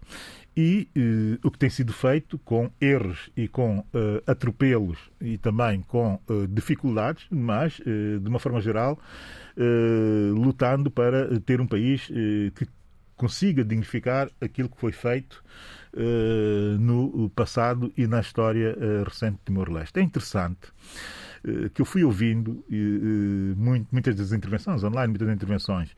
[0.57, 5.83] e uh, o que tem sido feito com erros e com uh, atropelos e também
[5.83, 8.99] com uh, dificuldades, mas, de uma forma geral,
[10.35, 12.07] lutando para ter um país
[12.55, 12.67] que
[13.17, 15.43] consiga dignificar aquilo que foi feito
[16.79, 20.01] no passado e na história recente de Timor-Leste.
[20.01, 20.73] É interessante
[21.75, 22.65] que eu fui ouvindo
[23.91, 25.95] muitas das intervenções online, muitas das intervenções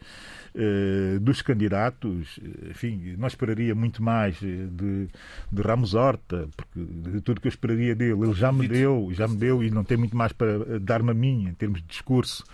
[0.57, 2.38] eh, dos candidatos,
[2.70, 5.09] enfim, não esperaria muito mais eh, de,
[5.50, 9.27] de Ramos Horta, porque de tudo que eu esperaria dele, ele já me deu, já
[9.27, 11.88] me deu e não tem muito mais para eh, dar-me a mim em termos de
[11.88, 12.44] discurso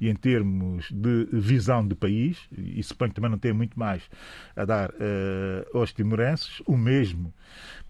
[0.00, 4.02] e em termos de visão de país, e suponho que também não tem muito mais
[4.56, 4.90] a dar
[5.74, 7.32] aos timorenses, o mesmo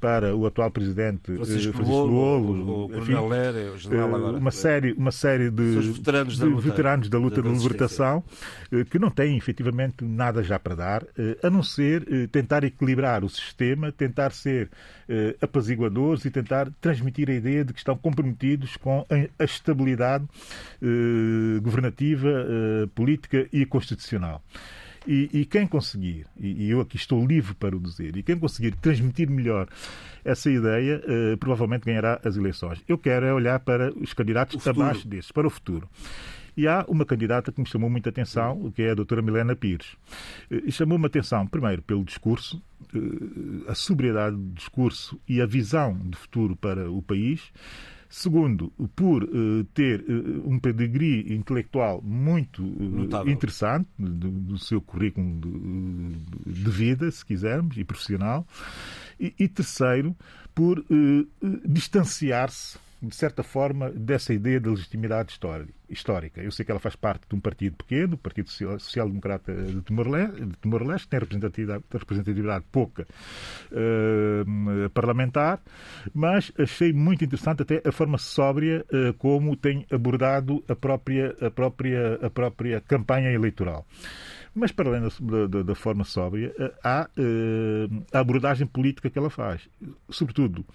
[0.00, 4.38] para o atual presidente Francisco, Francisco Lolo, o, o, enfim, o general agora.
[4.38, 8.24] Uma série, uma série de, veteranos, da luta, veteranos da luta da de libertação
[8.72, 12.64] eh, que não têm efetivamente nada já para dar, eh, a não ser eh, tentar
[12.64, 14.70] equilibrar o sistema, tentar ser
[15.42, 20.24] apaziguadores e tentar transmitir a ideia de que estão comprometidos com a estabilidade
[21.60, 22.28] governativa,
[22.94, 24.40] política e constitucional.
[25.06, 28.38] E, e quem conseguir, e, e, eu aqui estou livre para o dizer, e quem
[28.38, 29.66] conseguir transmitir melhor
[30.22, 32.82] essa ideia, uh, provavelmente ganhará as eleições.
[32.86, 35.88] Eu quero é olhar para os candidatos abaixo desses, para o futuro.
[36.56, 39.96] E há uma candidata que me chamou muita atenção, que é a doutora Milena Pires.
[40.50, 42.62] Eh, e chamou-me atenção, primeiro, pelo discurso,
[42.94, 47.50] eh, a sobriedade do discurso e a visão de futuro para o país.
[48.12, 55.38] Segundo, por uh, ter uh, um pedigree intelectual muito uh, interessante do, do, seu currículo
[55.40, 58.44] de, de, vida, se quisermos, e profissional.
[59.18, 60.16] E, e terceiro,
[60.52, 60.84] por
[61.64, 65.32] distanciar-se de certa forma, dessa ideia de legitimidade
[65.88, 66.42] histórica.
[66.42, 69.80] Eu sei que ela faz parte de um partido pequeno, o Partido Social Democrata de
[69.82, 73.06] Timor-Leste, tem representatividade, representatividade pouca
[73.72, 75.60] uh, parlamentar,
[76.12, 81.50] mas achei muito interessante até a forma sóbria uh, como tem abordado a própria, a
[81.50, 83.86] própria, a própria campanha eleitoral.
[84.54, 87.08] Mas, para além da, da, da forma sóbria, eh, há
[88.12, 89.68] a abordagem política que ela faz.
[90.08, 90.66] Sobretudo,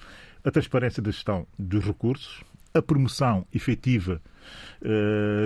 [0.45, 4.21] a transparência da gestão dos recursos, a promoção efetiva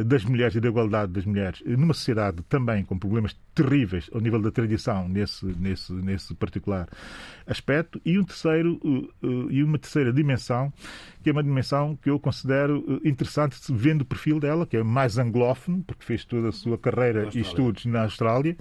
[0.06, 4.41] das mulheres e da igualdade das mulheres numa sociedade também com problemas terríveis ao nível
[4.41, 6.88] da tradição nesse, nesse, nesse particular
[7.45, 8.00] aspecto.
[8.06, 10.72] E um terceiro uh, e uma terceira dimensão
[11.22, 15.18] que é uma dimensão que eu considero interessante vendo o perfil dela que é mais
[15.18, 18.56] anglófono porque fez toda a sua carreira e estudos na Austrália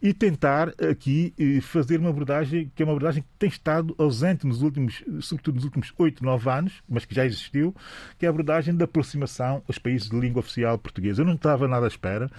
[0.00, 4.62] e tentar aqui fazer uma abordagem que é uma abordagem que tem estado ausente nos
[4.62, 7.74] últimos sobretudo nos últimos oito nove anos mas que já existiu
[8.18, 11.22] que é a abordagem da aproximação aos países de língua oficial portuguesa.
[11.22, 12.30] Eu não estava nada à espera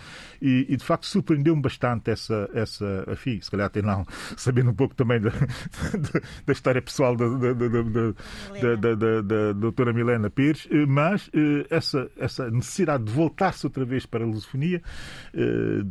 [0.41, 4.73] e, e de facto surpreendeu-me bastante essa, essa enfim, se calhar até não, sabendo um
[4.73, 10.67] pouco também da, da, da história pessoal da, da, da, da, da, doutora Milena Pires,
[10.71, 14.81] eh, mas eh, essa, essa necessidade de voltar-se outra vez para a lusofonia,
[15.33, 15.83] eh,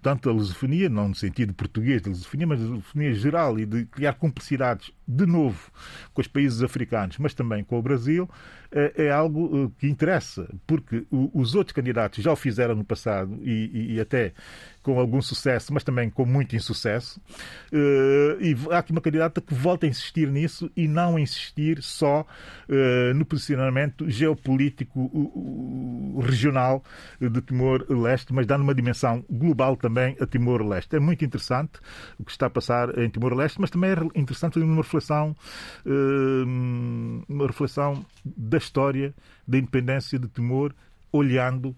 [0.00, 3.84] tanto a lusofonia, não no sentido português da lusofonia, mas a lusofonia geral e de
[3.86, 5.70] criar cumplicidades de novo
[6.12, 8.28] com os países africanos, mas também com o Brasil,
[8.72, 13.94] é algo que interessa, porque os outros candidatos já o fizeram no passado e, e,
[13.94, 14.32] e até
[14.82, 17.20] com algum sucesso, mas também com muito insucesso.
[17.72, 22.22] Uh, e há aqui uma candidata que volta a insistir nisso e não insistir só
[22.68, 25.10] uh, no posicionamento geopolítico
[26.20, 26.82] regional
[27.20, 30.96] de Timor-Leste, mas dando uma dimensão global também a Timor-Leste.
[30.96, 31.78] É muito interessante
[32.18, 35.36] o que está a passar em Timor-Leste, mas também é interessante uma reflexão,
[37.28, 39.14] uma reflexão da história
[39.46, 40.74] da independência de Timor,
[41.12, 41.74] olhando eh,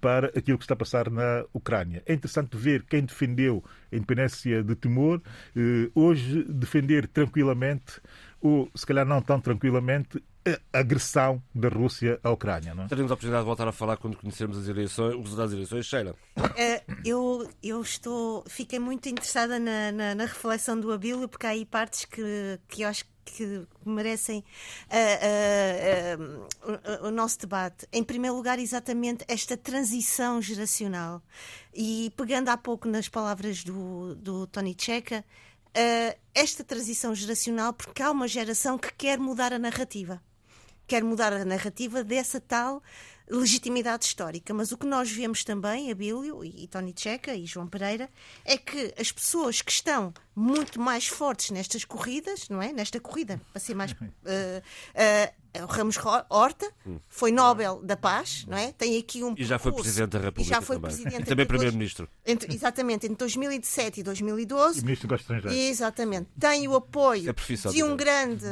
[0.00, 2.02] para aquilo que está a passar na Ucrânia.
[2.06, 5.20] É interessante ver quem defendeu a independência de Timor
[5.56, 8.00] eh, hoje defender tranquilamente,
[8.40, 10.22] ou se calhar não tão tranquilamente,
[10.72, 12.74] a agressão da Rússia à Ucrânia.
[12.74, 12.88] Não é?
[12.88, 15.86] Teremos a oportunidade de voltar a falar quando conhecermos as eleições, os resultados das eleições.
[15.86, 16.14] Sheila.
[16.38, 21.50] Uh, eu, eu estou, fiquei muito interessada na, na, na reflexão do Abílio, porque há
[21.50, 24.44] aí partes que, que eu acho que merecem
[24.88, 27.86] uh, uh, uh, o nosso debate.
[27.92, 31.22] Em primeiro lugar, exatamente esta transição geracional.
[31.74, 35.24] E pegando há pouco nas palavras do, do Tony Checa,
[36.34, 40.20] esta transição geracional, porque há uma geração que quer mudar a narrativa.
[40.90, 42.82] Quer mudar a narrativa dessa tal
[43.30, 44.52] legitimidade histórica.
[44.52, 48.10] Mas o que nós vemos também, Abílio e Tony Checa e João Pereira,
[48.44, 52.72] é que as pessoas que estão muito mais fortes nestas corridas, não é?
[52.72, 53.92] Nesta corrida, para ser mais.
[53.92, 55.96] Uh, uh, Ramos
[56.28, 56.70] Horta
[57.08, 58.72] foi Nobel da Paz, não é?
[58.72, 59.34] Tem aqui um.
[59.36, 60.42] E já foi Presidente da República.
[60.42, 60.90] E já foi também.
[60.90, 62.08] Presidente também Primeiro-Ministro.
[62.24, 64.78] Exatamente, entre 2017 e 2012.
[64.78, 65.58] E Ministro dos Estrangeiros.
[65.58, 66.28] Exatamente.
[66.38, 68.46] Tem o apoio é de um grande.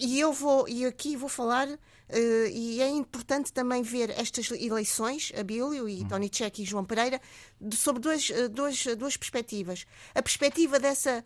[0.00, 1.68] E eu vou, e aqui vou falar
[2.12, 7.18] Uh, e é importante também ver estas eleições, Abílio e Tony Check e João Pereira,
[7.58, 9.86] de, sobre duas, uh, duas, duas perspectivas.
[10.14, 11.24] A perspectiva dessa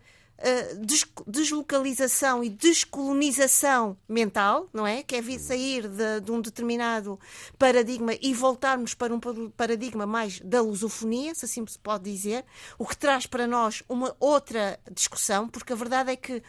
[0.79, 5.01] des deslocalização e descolonização mental, não é?
[5.01, 7.19] Que é vir sair de, de, um determinado
[7.57, 12.45] paradigma e voltarmos para um paradigma mais da lusofonia, se assim se pode dizer,
[12.77, 16.43] o que traz para nós uma outra discussão, porque a verdade é que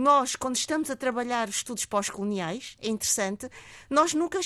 [0.00, 3.48] nós, quando estamos a trabalhar os estudos pós-coloniais, é interessante,
[3.88, 4.40] nós nunca,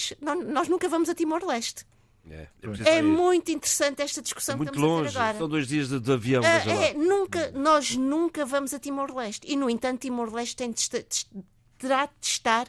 [0.47, 1.87] nós nunca vamos a Timor-Leste.
[2.29, 2.49] É,
[2.87, 5.39] é muito interessante esta discussão é muito que estamos longe, a ter agora.
[5.39, 6.43] São dois dias de, de avião.
[6.43, 9.47] É, é, nunca, nós nunca vamos a Timor-Leste.
[9.47, 10.75] E, no entanto, Timor-Leste tem
[11.79, 12.67] terá de estar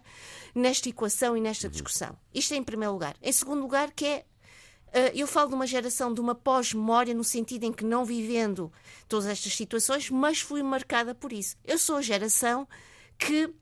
[0.53, 2.17] nesta equação e nesta discussão.
[2.33, 3.15] Isto é em primeiro lugar.
[3.21, 4.25] Em segundo lugar, que é
[5.14, 8.72] eu falo de uma geração de uma pós-memória no sentido em que não vivendo
[9.08, 11.56] todas estas situações, mas fui marcada por isso.
[11.64, 12.68] Eu sou a geração
[13.18, 13.54] que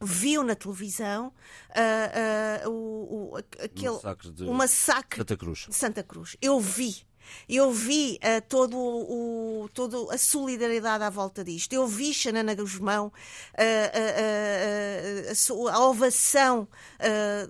[0.00, 1.28] viu na televisão
[1.70, 5.66] uh, uh, o, o, aquele, o massacre de o massacre Santa Cruz.
[5.68, 6.36] de Santa Cruz.
[6.42, 7.06] Eu vi.
[7.48, 11.72] Eu vi uh, todo o, todo a solidariedade à volta disto.
[11.72, 13.12] Eu vi Xanana Guzmão, uh,
[15.54, 16.68] uh, a ovação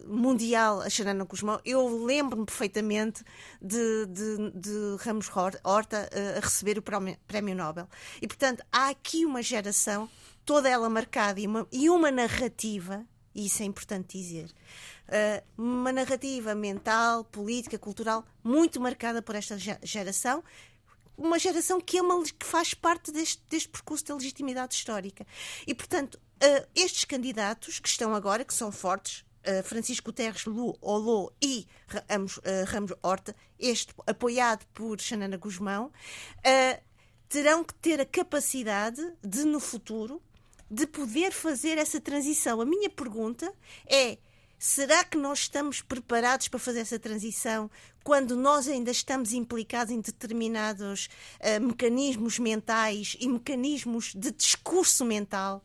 [0.07, 1.61] mundial a Xanana Guzmão.
[1.65, 3.23] Eu lembro-me perfeitamente
[3.61, 5.31] de, de, de, Ramos
[5.63, 7.89] Horta a receber o Prémio Nobel.
[8.21, 10.09] E, portanto, há aqui uma geração,
[10.45, 13.05] toda ela marcada, e uma, e uma narrativa,
[13.35, 14.51] e isso é importante dizer,
[15.57, 20.43] uma narrativa mental, política, cultural muito marcada por esta geração,
[21.17, 25.27] uma geração que, é uma, que faz parte deste, deste percurso da legitimidade histórica.
[25.67, 26.19] E, portanto,
[26.75, 29.25] estes candidatos que estão agora, que são fortes,
[29.65, 31.67] Francisco Guterres, Lu Olô e
[32.09, 35.93] Ramos, Ramos Horta, este apoiado por Xanana Guzmão,
[37.29, 40.23] terão que ter a capacidade de, no futuro,
[40.71, 42.61] de poder fazer essa transição.
[42.61, 43.53] A minha pergunta
[43.87, 44.19] é
[44.65, 47.69] Será que nós estamos preparados para fazer essa transição
[48.05, 51.09] quando nós ainda estamos implicados em determinados
[51.41, 55.65] uh, mecanismos mentais e mecanismos de discurso mental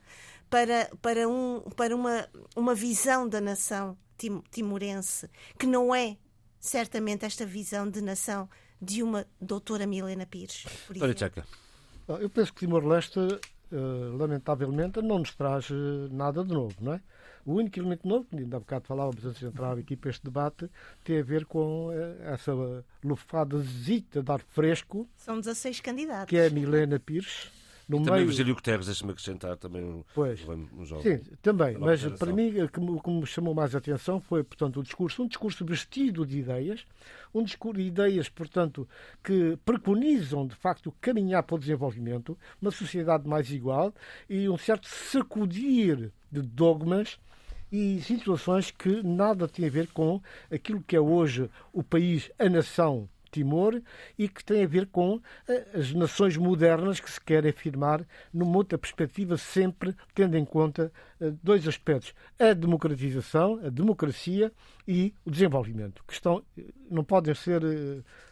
[0.49, 5.29] para, para, um, para uma, uma visão da nação tim, timorense
[5.59, 6.17] que não é
[6.59, 8.49] certamente esta visão de nação
[8.81, 10.65] de uma doutora Milena Pires?
[10.99, 11.45] Olha, Tchaca.
[12.07, 17.01] Eu penso que Timor-Leste, uh, lamentavelmente, não nos traz uh, nada de novo, não é?
[17.47, 20.21] O único elemento novo, que ainda há bocado falávamos antes de entrar aqui para este
[20.25, 20.69] debate,
[21.01, 22.51] tem a ver com eh, essa
[23.01, 25.07] lufada zita de ar fresco.
[25.15, 26.29] São 16 candidatos.
[26.29, 27.49] Que é a Milena Pires.
[27.87, 28.27] No também meio...
[28.27, 31.03] Virgílio Guterres, deixa-me acrescentar também um, pois, um jogo.
[31.03, 32.17] Sim, também, mas geração.
[32.17, 35.23] para mim o que, me, que me chamou mais a atenção foi, portanto, o discurso,
[35.23, 36.85] um discurso vestido de ideias,
[37.33, 38.85] um discurso de ideias, portanto,
[39.23, 43.93] que preconizam, de facto, caminhar para o desenvolvimento, uma sociedade mais igual
[44.29, 47.17] e um certo sacudir de dogmas
[47.71, 52.49] e situações que nada têm a ver com aquilo que é hoje o país, a
[52.49, 53.81] nação Timor
[54.17, 58.57] e que tem a ver com eh, as nações modernas que se querem afirmar numa
[58.57, 64.51] outra perspectiva, sempre tendo em conta eh, dois aspectos: a democratização, a democracia
[64.87, 67.61] e o desenvolvimento, que estão, eh, não podem ser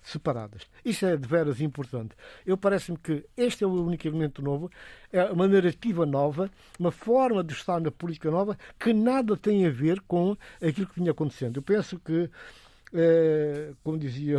[0.01, 0.63] separadas.
[0.83, 2.15] Isso é de veras importante.
[2.45, 4.71] Eu parece-me que este é o único elemento novo,
[5.11, 9.69] é uma narrativa nova, uma forma de estar na política nova que nada tem a
[9.69, 11.57] ver com aquilo que vinha acontecendo.
[11.57, 12.29] Eu penso que
[13.83, 14.37] como dizia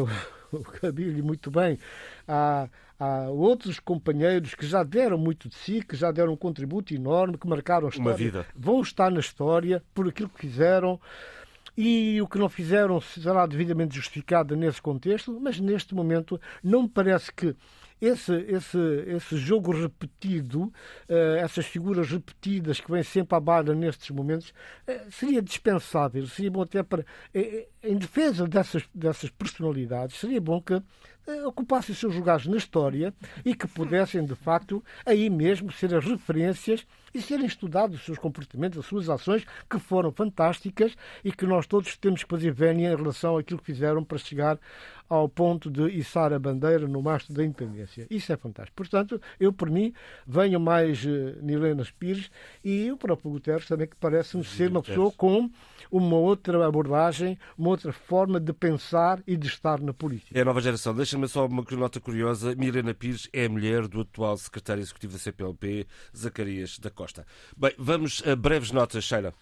[0.56, 1.78] o, o Cabilho muito bem,
[2.26, 6.94] há, há outros companheiros que já deram muito de si, que já deram um contributo
[6.94, 8.10] enorme, que marcaram a história.
[8.10, 8.46] Uma vida.
[8.54, 11.00] Vão estar na história por aquilo que fizeram
[11.76, 16.88] e o que não fizeram será devidamente justificado nesse contexto, mas neste momento não me
[16.88, 17.54] parece que
[18.00, 24.10] esse, esse, esse jogo repetido, uh, essas figuras repetidas que vêm sempre à barra nestes
[24.10, 26.26] momentos, uh, seria dispensável.
[26.26, 27.02] Seria bom até para.
[27.02, 30.82] Uh, em defesa dessas, dessas personalidades, seria bom que
[31.44, 33.12] ocupassem seus lugares na história
[33.44, 38.18] e que pudessem, de facto, aí mesmo ser as referências e serem estudados os seus
[38.18, 40.94] comportamentos, as suas ações, que foram fantásticas
[41.24, 44.58] e que nós todos temos que fazer vénia em relação àquilo que fizeram para chegar
[45.08, 48.06] ao ponto de içar a bandeira no mastro da independência.
[48.10, 48.76] Isso é fantástico.
[48.76, 49.92] Portanto, eu, por mim,
[50.26, 52.30] venho mais uh, Nilenas Pires
[52.64, 55.50] e o próprio Guterres também, que parece-me ser uma pessoa com
[55.90, 60.38] uma outra abordagem, uma outra forma de pensar e de estar na política.
[60.38, 60.94] É a nova geração.
[60.94, 62.54] Deixa-me só uma nota curiosa.
[62.54, 65.86] Milena Pires é a mulher do atual secretário executivo da CPLP,
[66.16, 67.26] Zacarias da Costa.
[67.56, 69.32] Bem, vamos a breves notas, Sheila.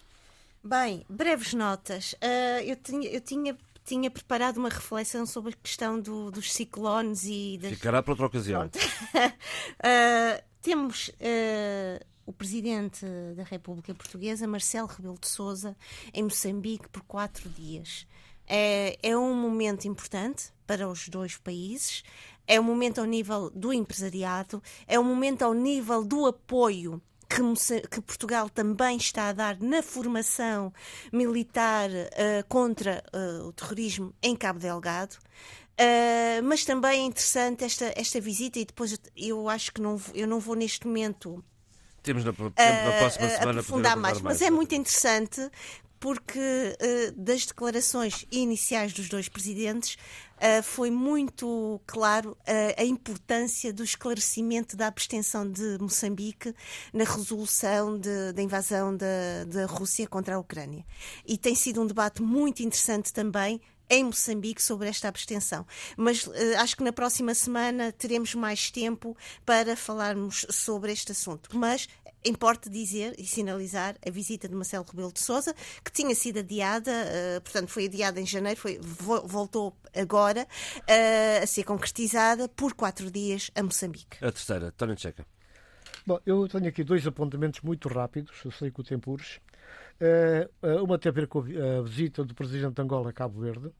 [0.63, 2.13] Bem, breves notas.
[2.13, 3.55] Uh, eu, tinha, eu tinha
[3.85, 7.71] tinha preparado uma reflexão sobre a questão do, dos ciclones e das...
[7.71, 8.65] Ficará para outra ocasião.
[8.65, 13.05] uh, temos uh, o Presidente
[13.35, 15.77] da República Portuguesa, Marcelo Rebelo de Sousa,
[16.11, 18.07] em Moçambique por quatro dias.
[18.47, 22.03] É, é um momento importante para os dois países,
[22.47, 27.01] é um momento ao nível do empresariado, é um momento ao nível do apoio
[27.35, 30.73] que, que, Portugal também está a dar na formação
[31.11, 35.17] militar uh, contra uh, o terrorismo em Cabo Delgado.
[35.77, 40.25] Uh, mas também é interessante esta, esta visita e depois eu acho que não, eu
[40.25, 41.43] não vou neste momento
[42.01, 45.41] temos na, na próxima semana aprofundar mais, mais, mas é muito interessante
[45.99, 49.97] porque uh, das declarações iniciais dos dois presidentes
[50.37, 56.53] uh, foi muito claro uh, a importância do esclarecimento da abstenção de Moçambique
[56.93, 60.85] na resolução da invasão da Rússia contra a Ucrânia.
[61.25, 65.65] E tem sido um debate muito interessante também em Moçambique sobre esta abstenção.
[65.95, 69.15] Mas uh, acho que na próxima semana teremos mais tempo
[69.45, 71.49] para falarmos sobre este assunto.
[71.53, 71.87] Mas
[72.25, 75.53] importa dizer e sinalizar a visita de Marcelo Rebelo de Sousa,
[75.83, 80.47] que tinha sido adiada, uh, portanto foi adiada em janeiro, foi, voltou agora
[80.79, 84.17] uh, a ser concretizada por quatro dias a Moçambique.
[84.21, 85.25] A terceira, Tony Checa.
[86.05, 89.39] Bom, eu tenho aqui dois apontamentos muito rápidos, eu sei que o tempo urge.
[90.01, 93.71] Uh, uma tem a ver com a visita do Presidente de Angola a Cabo Verde.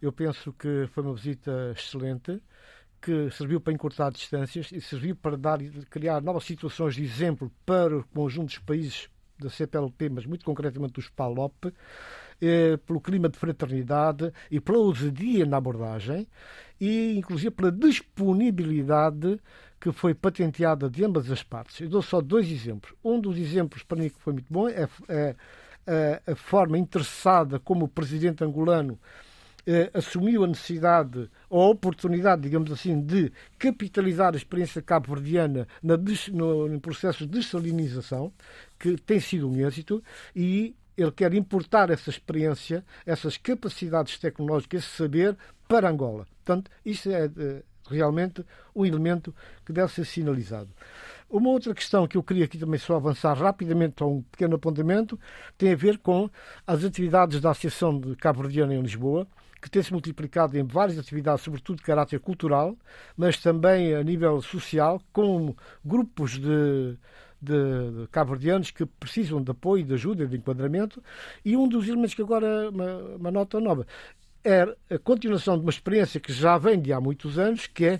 [0.00, 2.40] Eu penso que foi uma visita excelente
[3.00, 5.58] que serviu para encurtar distâncias e serviu para dar,
[5.90, 10.94] criar novas situações de exemplo para o conjunto dos países da CPLP, mas muito concretamente
[10.94, 11.72] dos PALOP,
[12.40, 16.26] eh, pelo clima de fraternidade e pela ousadia na abordagem
[16.80, 19.40] e, inclusive, pela disponibilidade
[19.80, 21.80] que foi patenteada de ambas as partes.
[21.80, 22.94] Eu dou só dois exemplos.
[23.04, 25.36] Um dos exemplos para mim que foi muito bom é, é,
[25.86, 28.98] é a forma interessada como o presidente angolano
[29.66, 37.26] eh, assumiu a necessidade a oportunidade, digamos assim, de capitalizar a experiência cabo-verdiana no, processo
[37.26, 38.32] de dessalinização,
[38.78, 40.02] que tem sido um êxito,
[40.34, 45.36] e ele quer importar essa experiência, essas capacidades tecnológicas, esse saber
[45.68, 46.26] para Angola.
[46.44, 48.44] Portanto, isso é eh, realmente
[48.74, 49.34] um elemento
[49.64, 50.70] que deve ser sinalizado.
[51.28, 55.18] Uma outra questão que eu queria aqui também só avançar rapidamente a um pequeno apontamento
[55.58, 56.30] tem a ver com
[56.66, 59.26] as atividades da Associação de Cabo Verdeana em Lisboa,
[59.60, 62.76] que tem se multiplicado em várias atividades, sobretudo de caráter cultural,
[63.16, 65.54] mas também a nível social, com
[65.84, 66.96] grupos de,
[67.40, 71.02] de, de cabo-verdianos que precisam de apoio, de ajuda, de enquadramento.
[71.44, 73.86] E um dos elementos que agora, uma, uma nota nova,
[74.46, 77.94] é a continuação de uma experiência que já vem de há muitos anos, que é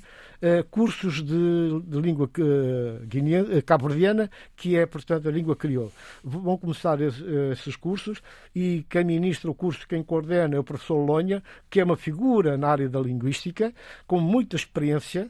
[0.61, 5.91] uh, cursos de, de língua uh, cabo-verdiana, que é, portanto, a língua crioula.
[6.23, 7.21] Vão começar esse,
[7.51, 8.23] esses cursos
[8.55, 12.57] e quem ministra o curso, quem coordena é o professor Lonha, que é uma figura
[12.57, 13.75] na área da linguística,
[14.07, 15.29] com muita experiência,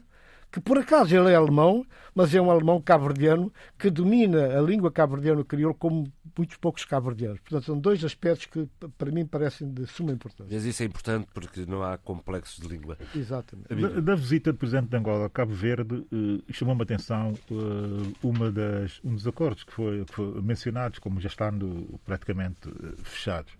[0.51, 1.85] que por acaso ele é alemão,
[2.15, 7.39] mas é um alemão cabo-verdiano que domina a língua cabo-verdiana crioulo como muitos poucos cabo-verdianos.
[7.39, 8.67] Portanto, são dois aspectos que
[8.97, 10.53] para mim parecem de suma importância.
[10.55, 12.97] Mas isso é importante porque não há complexos de língua.
[13.15, 13.73] Exatamente.
[13.75, 18.13] Da, da visita do Presidente de Angola a Cabo Verde, uh, chamou-me a atenção uh,
[18.23, 22.95] uma das, um dos acordos que foi, que foi mencionados como já estando praticamente uh,
[23.03, 23.53] fechados,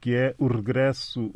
[0.00, 1.32] que é o regresso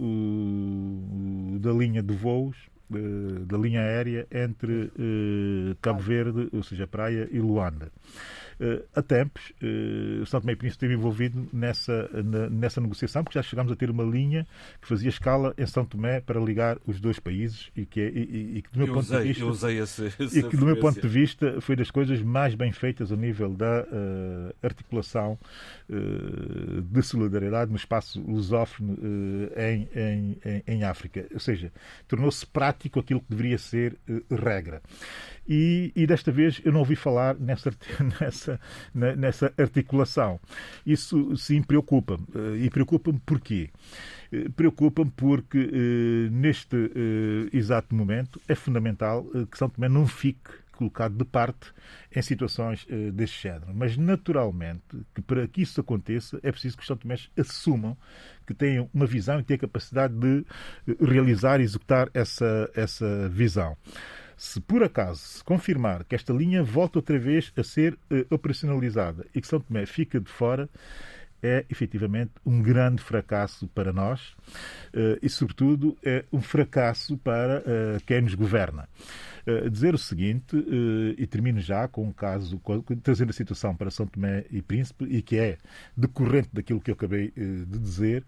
[1.61, 2.57] da linha de voos
[2.91, 7.91] da linha aérea entre eh, Cabo Verde, ou seja, Praia, e Luanda.
[8.61, 13.23] Uh, há tempos, uh, o São Tomé e Príncipe esteve envolvido nessa, na, nessa negociação,
[13.23, 14.47] porque já chegámos a ter uma linha
[14.83, 18.59] que fazia escala em São Tomé para ligar os dois países e que, é, e,
[18.59, 20.07] e que do meu eu ponto usei, de vista, eu usei esse,
[20.39, 23.55] e que do meu ponto de vista foi das coisas mais bem feitas a nível
[23.55, 25.39] da uh, articulação
[25.89, 28.99] de solidariedade no espaço lusófono
[29.57, 31.27] em, em, em, em, África.
[31.33, 31.73] Ou seja,
[32.07, 33.97] tornou-se prático aquilo que deveria ser
[34.31, 34.83] regra.
[35.49, 37.73] E, e, desta vez eu não ouvi falar nessa,
[38.21, 38.48] nessa,
[38.95, 40.41] nessa articulação.
[40.87, 42.25] Isso sim preocupa-me.
[42.35, 43.71] Eh, e preocupa-me porquê?
[44.33, 46.77] Eh, preocupa-me porque eh, neste
[47.53, 51.73] exato momento é fundamental que São Tomé não fique colocado de parte
[52.15, 53.73] em situações deste género.
[53.75, 57.97] Mas, naturalmente, que para que isso aconteça, é preciso que os São Tomés assumam
[58.47, 60.45] que tenham uma visão e tenham a capacidade de
[61.01, 63.77] realizar e executar essa, essa visão.
[64.39, 69.27] Se por acaso se confirmar que esta linha volta outra vez a ser uh, operacionalizada
[69.35, 70.71] e que São Tomé fica de fora,
[71.43, 74.31] é efetivamente um grande fracasso para nós
[74.95, 78.89] uh, e, sobretudo, é um fracasso para uh, quem nos governa.
[79.49, 82.61] Eh, dizer o seguinte, uh, e termino já com um caso,
[83.03, 85.57] trazendo a situação para São Tomé e Príncipe, e que é
[85.97, 88.25] decorrente daquilo que eu acabei uh, de dizer,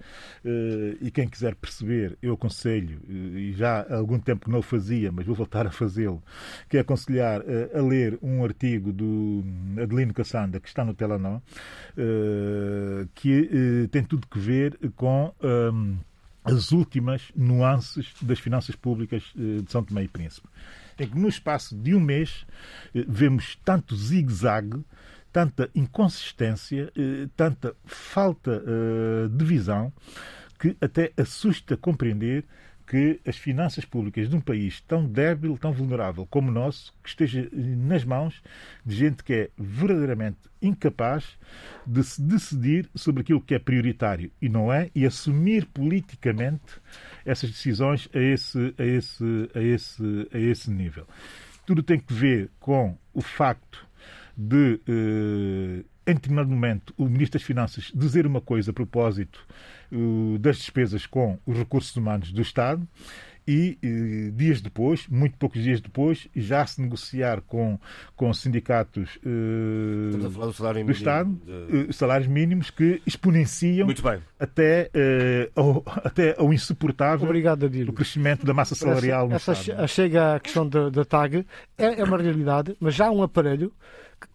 [1.01, 5.13] e quem quiser perceber, eu aconselho, e já há algum tempo que não o fazia,
[5.13, 6.23] mas vou voltar a fazê-lo,
[6.69, 7.43] que é aconselhar
[7.75, 9.45] a ler um artigo do
[9.81, 11.41] Adelino Cassanda, que está no Telanó,
[13.15, 15.35] que tem tudo que ver com
[16.45, 20.49] as últimas nuances das finanças públicas de São Tomé e Príncipe
[21.01, 22.47] é que no espaço de um mês
[22.95, 24.85] eh, vemos tanto zigue-zague,
[25.33, 29.91] tanta inconsistência, eh, tanta falta eh, de visão,
[30.59, 32.45] que até assusta compreender
[32.91, 37.09] que as finanças públicas de um país tão débil, tão vulnerável como o nosso, que
[37.09, 38.43] esteja nas mãos
[38.85, 41.39] de gente que é verdadeiramente incapaz
[41.87, 46.81] de se decidir sobre aquilo que é prioritário e não é, e assumir politicamente
[47.25, 51.07] essas decisões a esse, a esse, a esse, a esse nível.
[51.65, 53.87] Tudo tem que ver com o facto
[54.37, 59.41] de, eh, em determinado momento, o Ministro das Finanças dizer uma coisa a propósito
[59.93, 59.97] eh,
[60.39, 62.87] das despesas com os recursos humanos do Estado
[63.49, 67.81] e eh, dias depois, muito poucos dias depois, já se negociar com,
[68.15, 71.41] com sindicatos eh, do do mínimo Estado,
[71.87, 74.21] de- salários mínimos que exponenciam Muito bem.
[74.39, 79.77] até, eh, ao, até ao insuportável Obrigado, o crescimento da massa salarial no essa, Estado.
[79.79, 81.45] essa chega à questão da, da TAG,
[81.79, 83.73] é, é uma realidade, mas já há um aparelho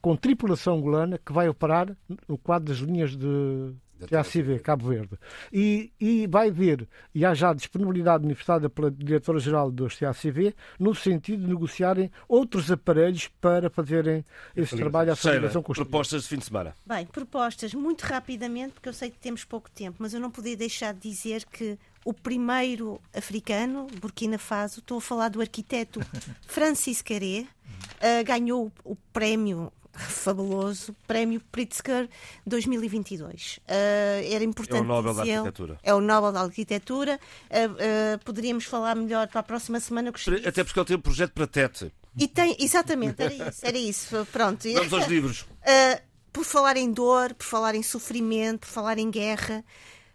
[0.02, 1.96] com tripulação angolana que vai operar
[2.28, 3.74] no quadro das linhas de
[4.10, 5.18] TACV, Cabo Verde.
[5.52, 11.44] E, e vai ver, e há já disponibilidade manifestada pela diretora-geral dos TACV, no sentido
[11.44, 14.26] de negociarem outros aparelhos para fazerem
[14.56, 16.76] esse trabalho, essa Sheila, ligação com os propostas de fim de semana.
[16.86, 20.58] Bem, propostas muito rapidamente, porque eu sei que temos pouco tempo, mas eu não podia
[20.58, 26.00] deixar de dizer que o primeiro africano, Burkina Faso, estou a falar do arquiteto
[26.46, 27.48] Francis Carré,
[28.02, 32.10] ah, ganhou o prémio fabuloso, prémio Pritzker
[32.46, 33.60] 2022.
[33.68, 33.74] Ah,
[34.24, 35.22] era importante É o Nobel da.
[35.22, 35.80] Arquitetura.
[35.84, 37.20] É o Nobel da Arquitetura.
[37.50, 40.12] Ah, ah, poderíamos falar melhor para a próxima semana.
[40.12, 41.92] gostaria- Até porque ele tem um projeto para Tete.
[42.18, 44.28] E tem, exatamente, era isso, era isso.
[44.32, 44.72] Pronto.
[44.72, 45.42] Vamos aos livros.
[45.42, 46.02] Uh,
[46.32, 49.64] por falar em dor, por falar em sofrimento, por falar em guerra,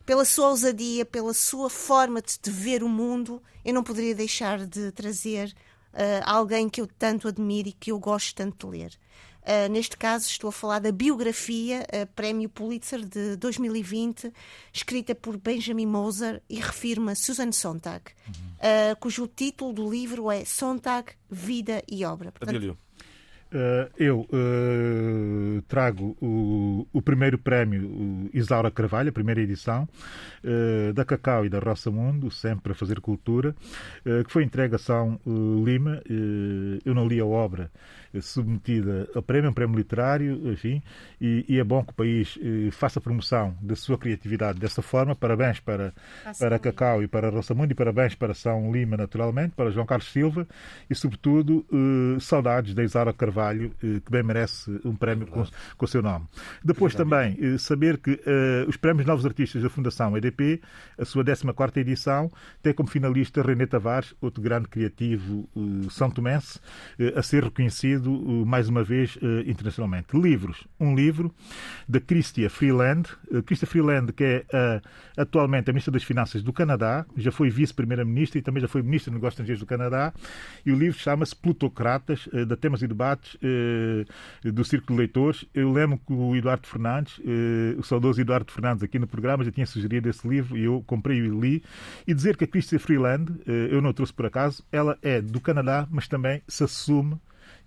[0.07, 4.67] pela sua ousadia, pela sua forma de, de ver o mundo, eu não poderia deixar
[4.67, 5.55] de trazer
[5.93, 8.99] uh, alguém que eu tanto admiro e que eu gosto tanto de ler.
[9.43, 14.33] Uh, neste caso, estou a falar da biografia, uh, Prémio Pulitzer de 2020,
[14.73, 21.13] escrita por Benjamin Moser e refirma Susan Sontag, uh, cujo título do livro é Sontag,
[21.31, 22.33] Vida e Obra.
[22.33, 22.77] Portanto.
[23.53, 29.89] Uh, eu uh, trago o, o primeiro prémio o Isaura Carvalho, a primeira edição,
[30.45, 33.55] uh, da Cacau e da Roça Mundo, sempre para fazer cultura,
[34.25, 35.19] que foi entregue a São
[35.65, 36.01] Lima.
[36.85, 37.71] Eu não li a obra
[38.21, 40.83] submetida ao prémio, um prémio literário, enfim,
[41.21, 42.39] e, e é bom que o país
[42.73, 45.15] faça promoção da sua criatividade dessa forma.
[45.15, 45.93] Parabéns para,
[46.39, 49.71] para a Cacau e para a Roça Mundo e parabéns para São Lima, naturalmente, para
[49.71, 50.47] João Carlos Silva
[50.89, 51.67] e, sobretudo,
[52.21, 55.45] saudades da Isaura Carvalho, uh, que bem merece um prémio com,
[55.77, 56.27] com o seu nome.
[56.65, 60.61] Depois também uh, saber que uh, os prémios Novos Artistas da Fundação EDP,
[60.99, 62.31] a sua 14ª edição,
[62.63, 66.59] tem como finalista René Tavares, outro grande criativo uh, são tomense,
[66.99, 70.17] uh, a ser reconhecido uh, mais uma vez internacionalmente.
[70.17, 70.67] Livros.
[70.79, 71.35] Um livro
[71.89, 73.09] da Chrystia Freeland.
[73.47, 74.81] Chrystia Freeland, que é
[75.17, 79.11] atualmente a Ministra das Finanças do Canadá, já foi Vice-Primeira-Ministra e também já foi Ministra
[79.11, 80.13] de Negócios Estrangeiros do Canadá,
[80.65, 85.45] e o livro chama-se Plutocratas, da Temas e Debates uh, do Círculo de Leitores.
[85.55, 89.51] Eu lembro que o Eduardo Fernandes, uh, o saudoso Eduardo Fernandes, aqui no programa, já
[89.51, 91.63] tinha sugerido esse livro e eu comprei e li.
[92.07, 95.41] E dizer que a Chrystia Freeland, uh, eu não trouxe por acaso, ela é do
[95.41, 97.17] Canadá, mas também se assume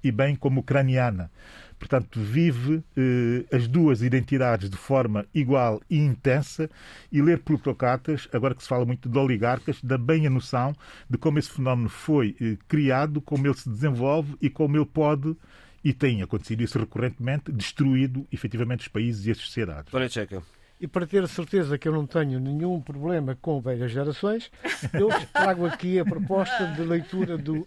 [0.03, 1.31] e bem como ucraniana.
[1.77, 6.69] Portanto, vive eh, as duas identidades de forma igual e intensa
[7.11, 10.75] e ler plutocratas, agora que se fala muito de oligarcas, dá bem a noção
[11.09, 15.35] de como esse fenómeno foi eh, criado, como ele se desenvolve e como ele pode,
[15.83, 19.91] e tem acontecido isso recorrentemente, destruído efetivamente os países e as sociedades.
[19.91, 20.41] Tony Checa.
[20.83, 24.51] E para ter a certeza que eu não tenho nenhum problema com velhas gerações,
[24.93, 27.65] eu trago aqui a proposta de leitura do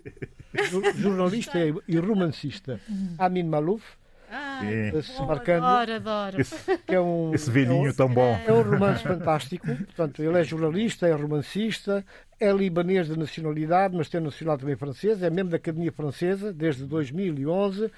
[0.99, 1.59] jornalista
[1.89, 2.79] e romancista
[3.19, 3.83] Amin Malouf,
[4.31, 6.41] É, se marcando, Adoro, adoro.
[6.43, 8.39] esse, que é um, esse velhinho é um, tão bom.
[8.47, 9.67] é um romance fantástico.
[9.67, 12.05] Portanto, ele é jornalista, é romancista,
[12.39, 16.85] é libanês de nacionalidade, mas tem nacionalidade também francesa, é membro da Academia Francesa desde
[16.85, 17.91] 2011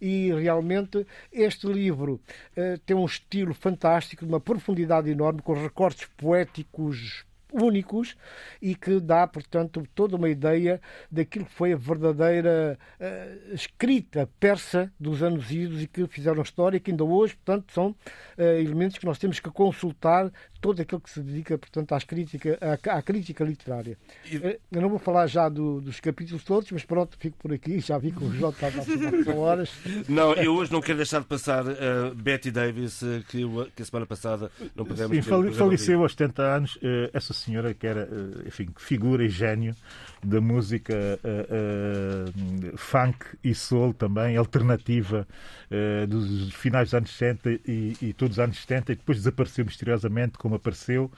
[0.00, 2.20] e realmente este livro
[2.54, 7.24] eh, tem um estilo fantástico, uma profundidade enorme, com recortes poéticos
[7.62, 8.16] únicos
[8.60, 10.80] e que dá, portanto, toda uma ideia
[11.10, 16.76] daquilo que foi a verdadeira eh, escrita persa dos anos idos e que fizeram história
[16.76, 17.94] e que ainda hoje, portanto, são
[18.36, 20.30] eh, elementos que nós temos que consultar
[20.60, 23.96] todo aquilo que se dedica, portanto, às crítica, à, à crítica literária.
[24.30, 27.52] E- Eh, Eu não vou falar já do- dos capítulos todos, mas pronto, fico por
[27.52, 27.80] aqui.
[27.80, 28.70] Já vi que o João está a
[29.36, 29.70] horas.
[30.08, 33.42] Não, eu hoje não quero deixar de passar a Betty Davis, que,
[33.74, 36.78] que a semana passada não pudemos Sim, faleceu aos 70 anos
[37.12, 39.74] essa senhora que era, eh, enfim, figura e gênio
[40.22, 45.26] da música eh, eh, funk e soul também, alternativa
[45.70, 49.64] eh, dos finais dos anos 60 e, e todos os anos 70 e depois desapareceu
[49.64, 51.10] misteriosamente como apareceu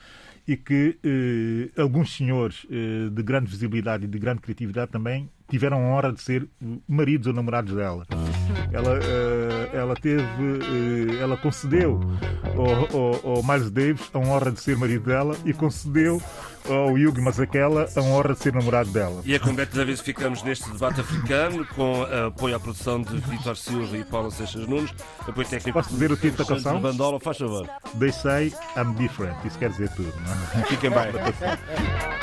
[0.46, 0.98] e que
[1.76, 6.48] alguns senhores de grande visibilidade e de grande criatividade também tiveram a honra de ser
[6.86, 8.06] maridos ou namorados dela.
[8.72, 12.00] Ela, eh, ela teve, eh, ela concedeu
[12.56, 16.20] ao, ao, ao Miles Davis a honra de ser marido dela e concedeu
[16.68, 19.22] ao Yugi Mazakela a honra de ser namorado dela.
[19.24, 23.56] E é com Beto Davis ficamos neste debate africano, com apoio à produção de Vitor
[23.56, 24.92] Silva e Paulo Seixas Nunes,
[25.26, 26.80] apoio técnico Posso dizer o título da canção?
[26.80, 27.68] Bandola, faz favor.
[27.98, 29.36] They say I'm different.
[29.44, 30.64] Isso quer dizer tudo, não é?
[30.66, 32.17] Fiquem bem.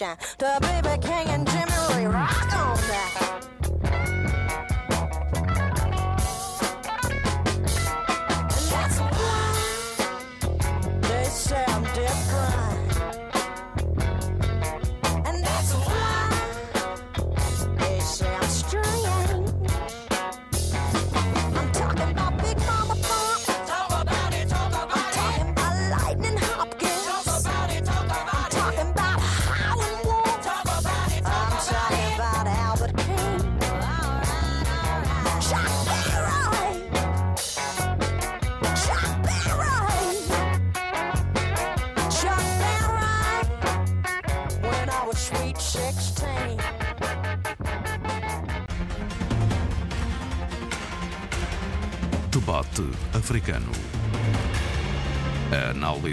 [0.00, 0.16] sunshine.
[0.38, 1.49] The baby king and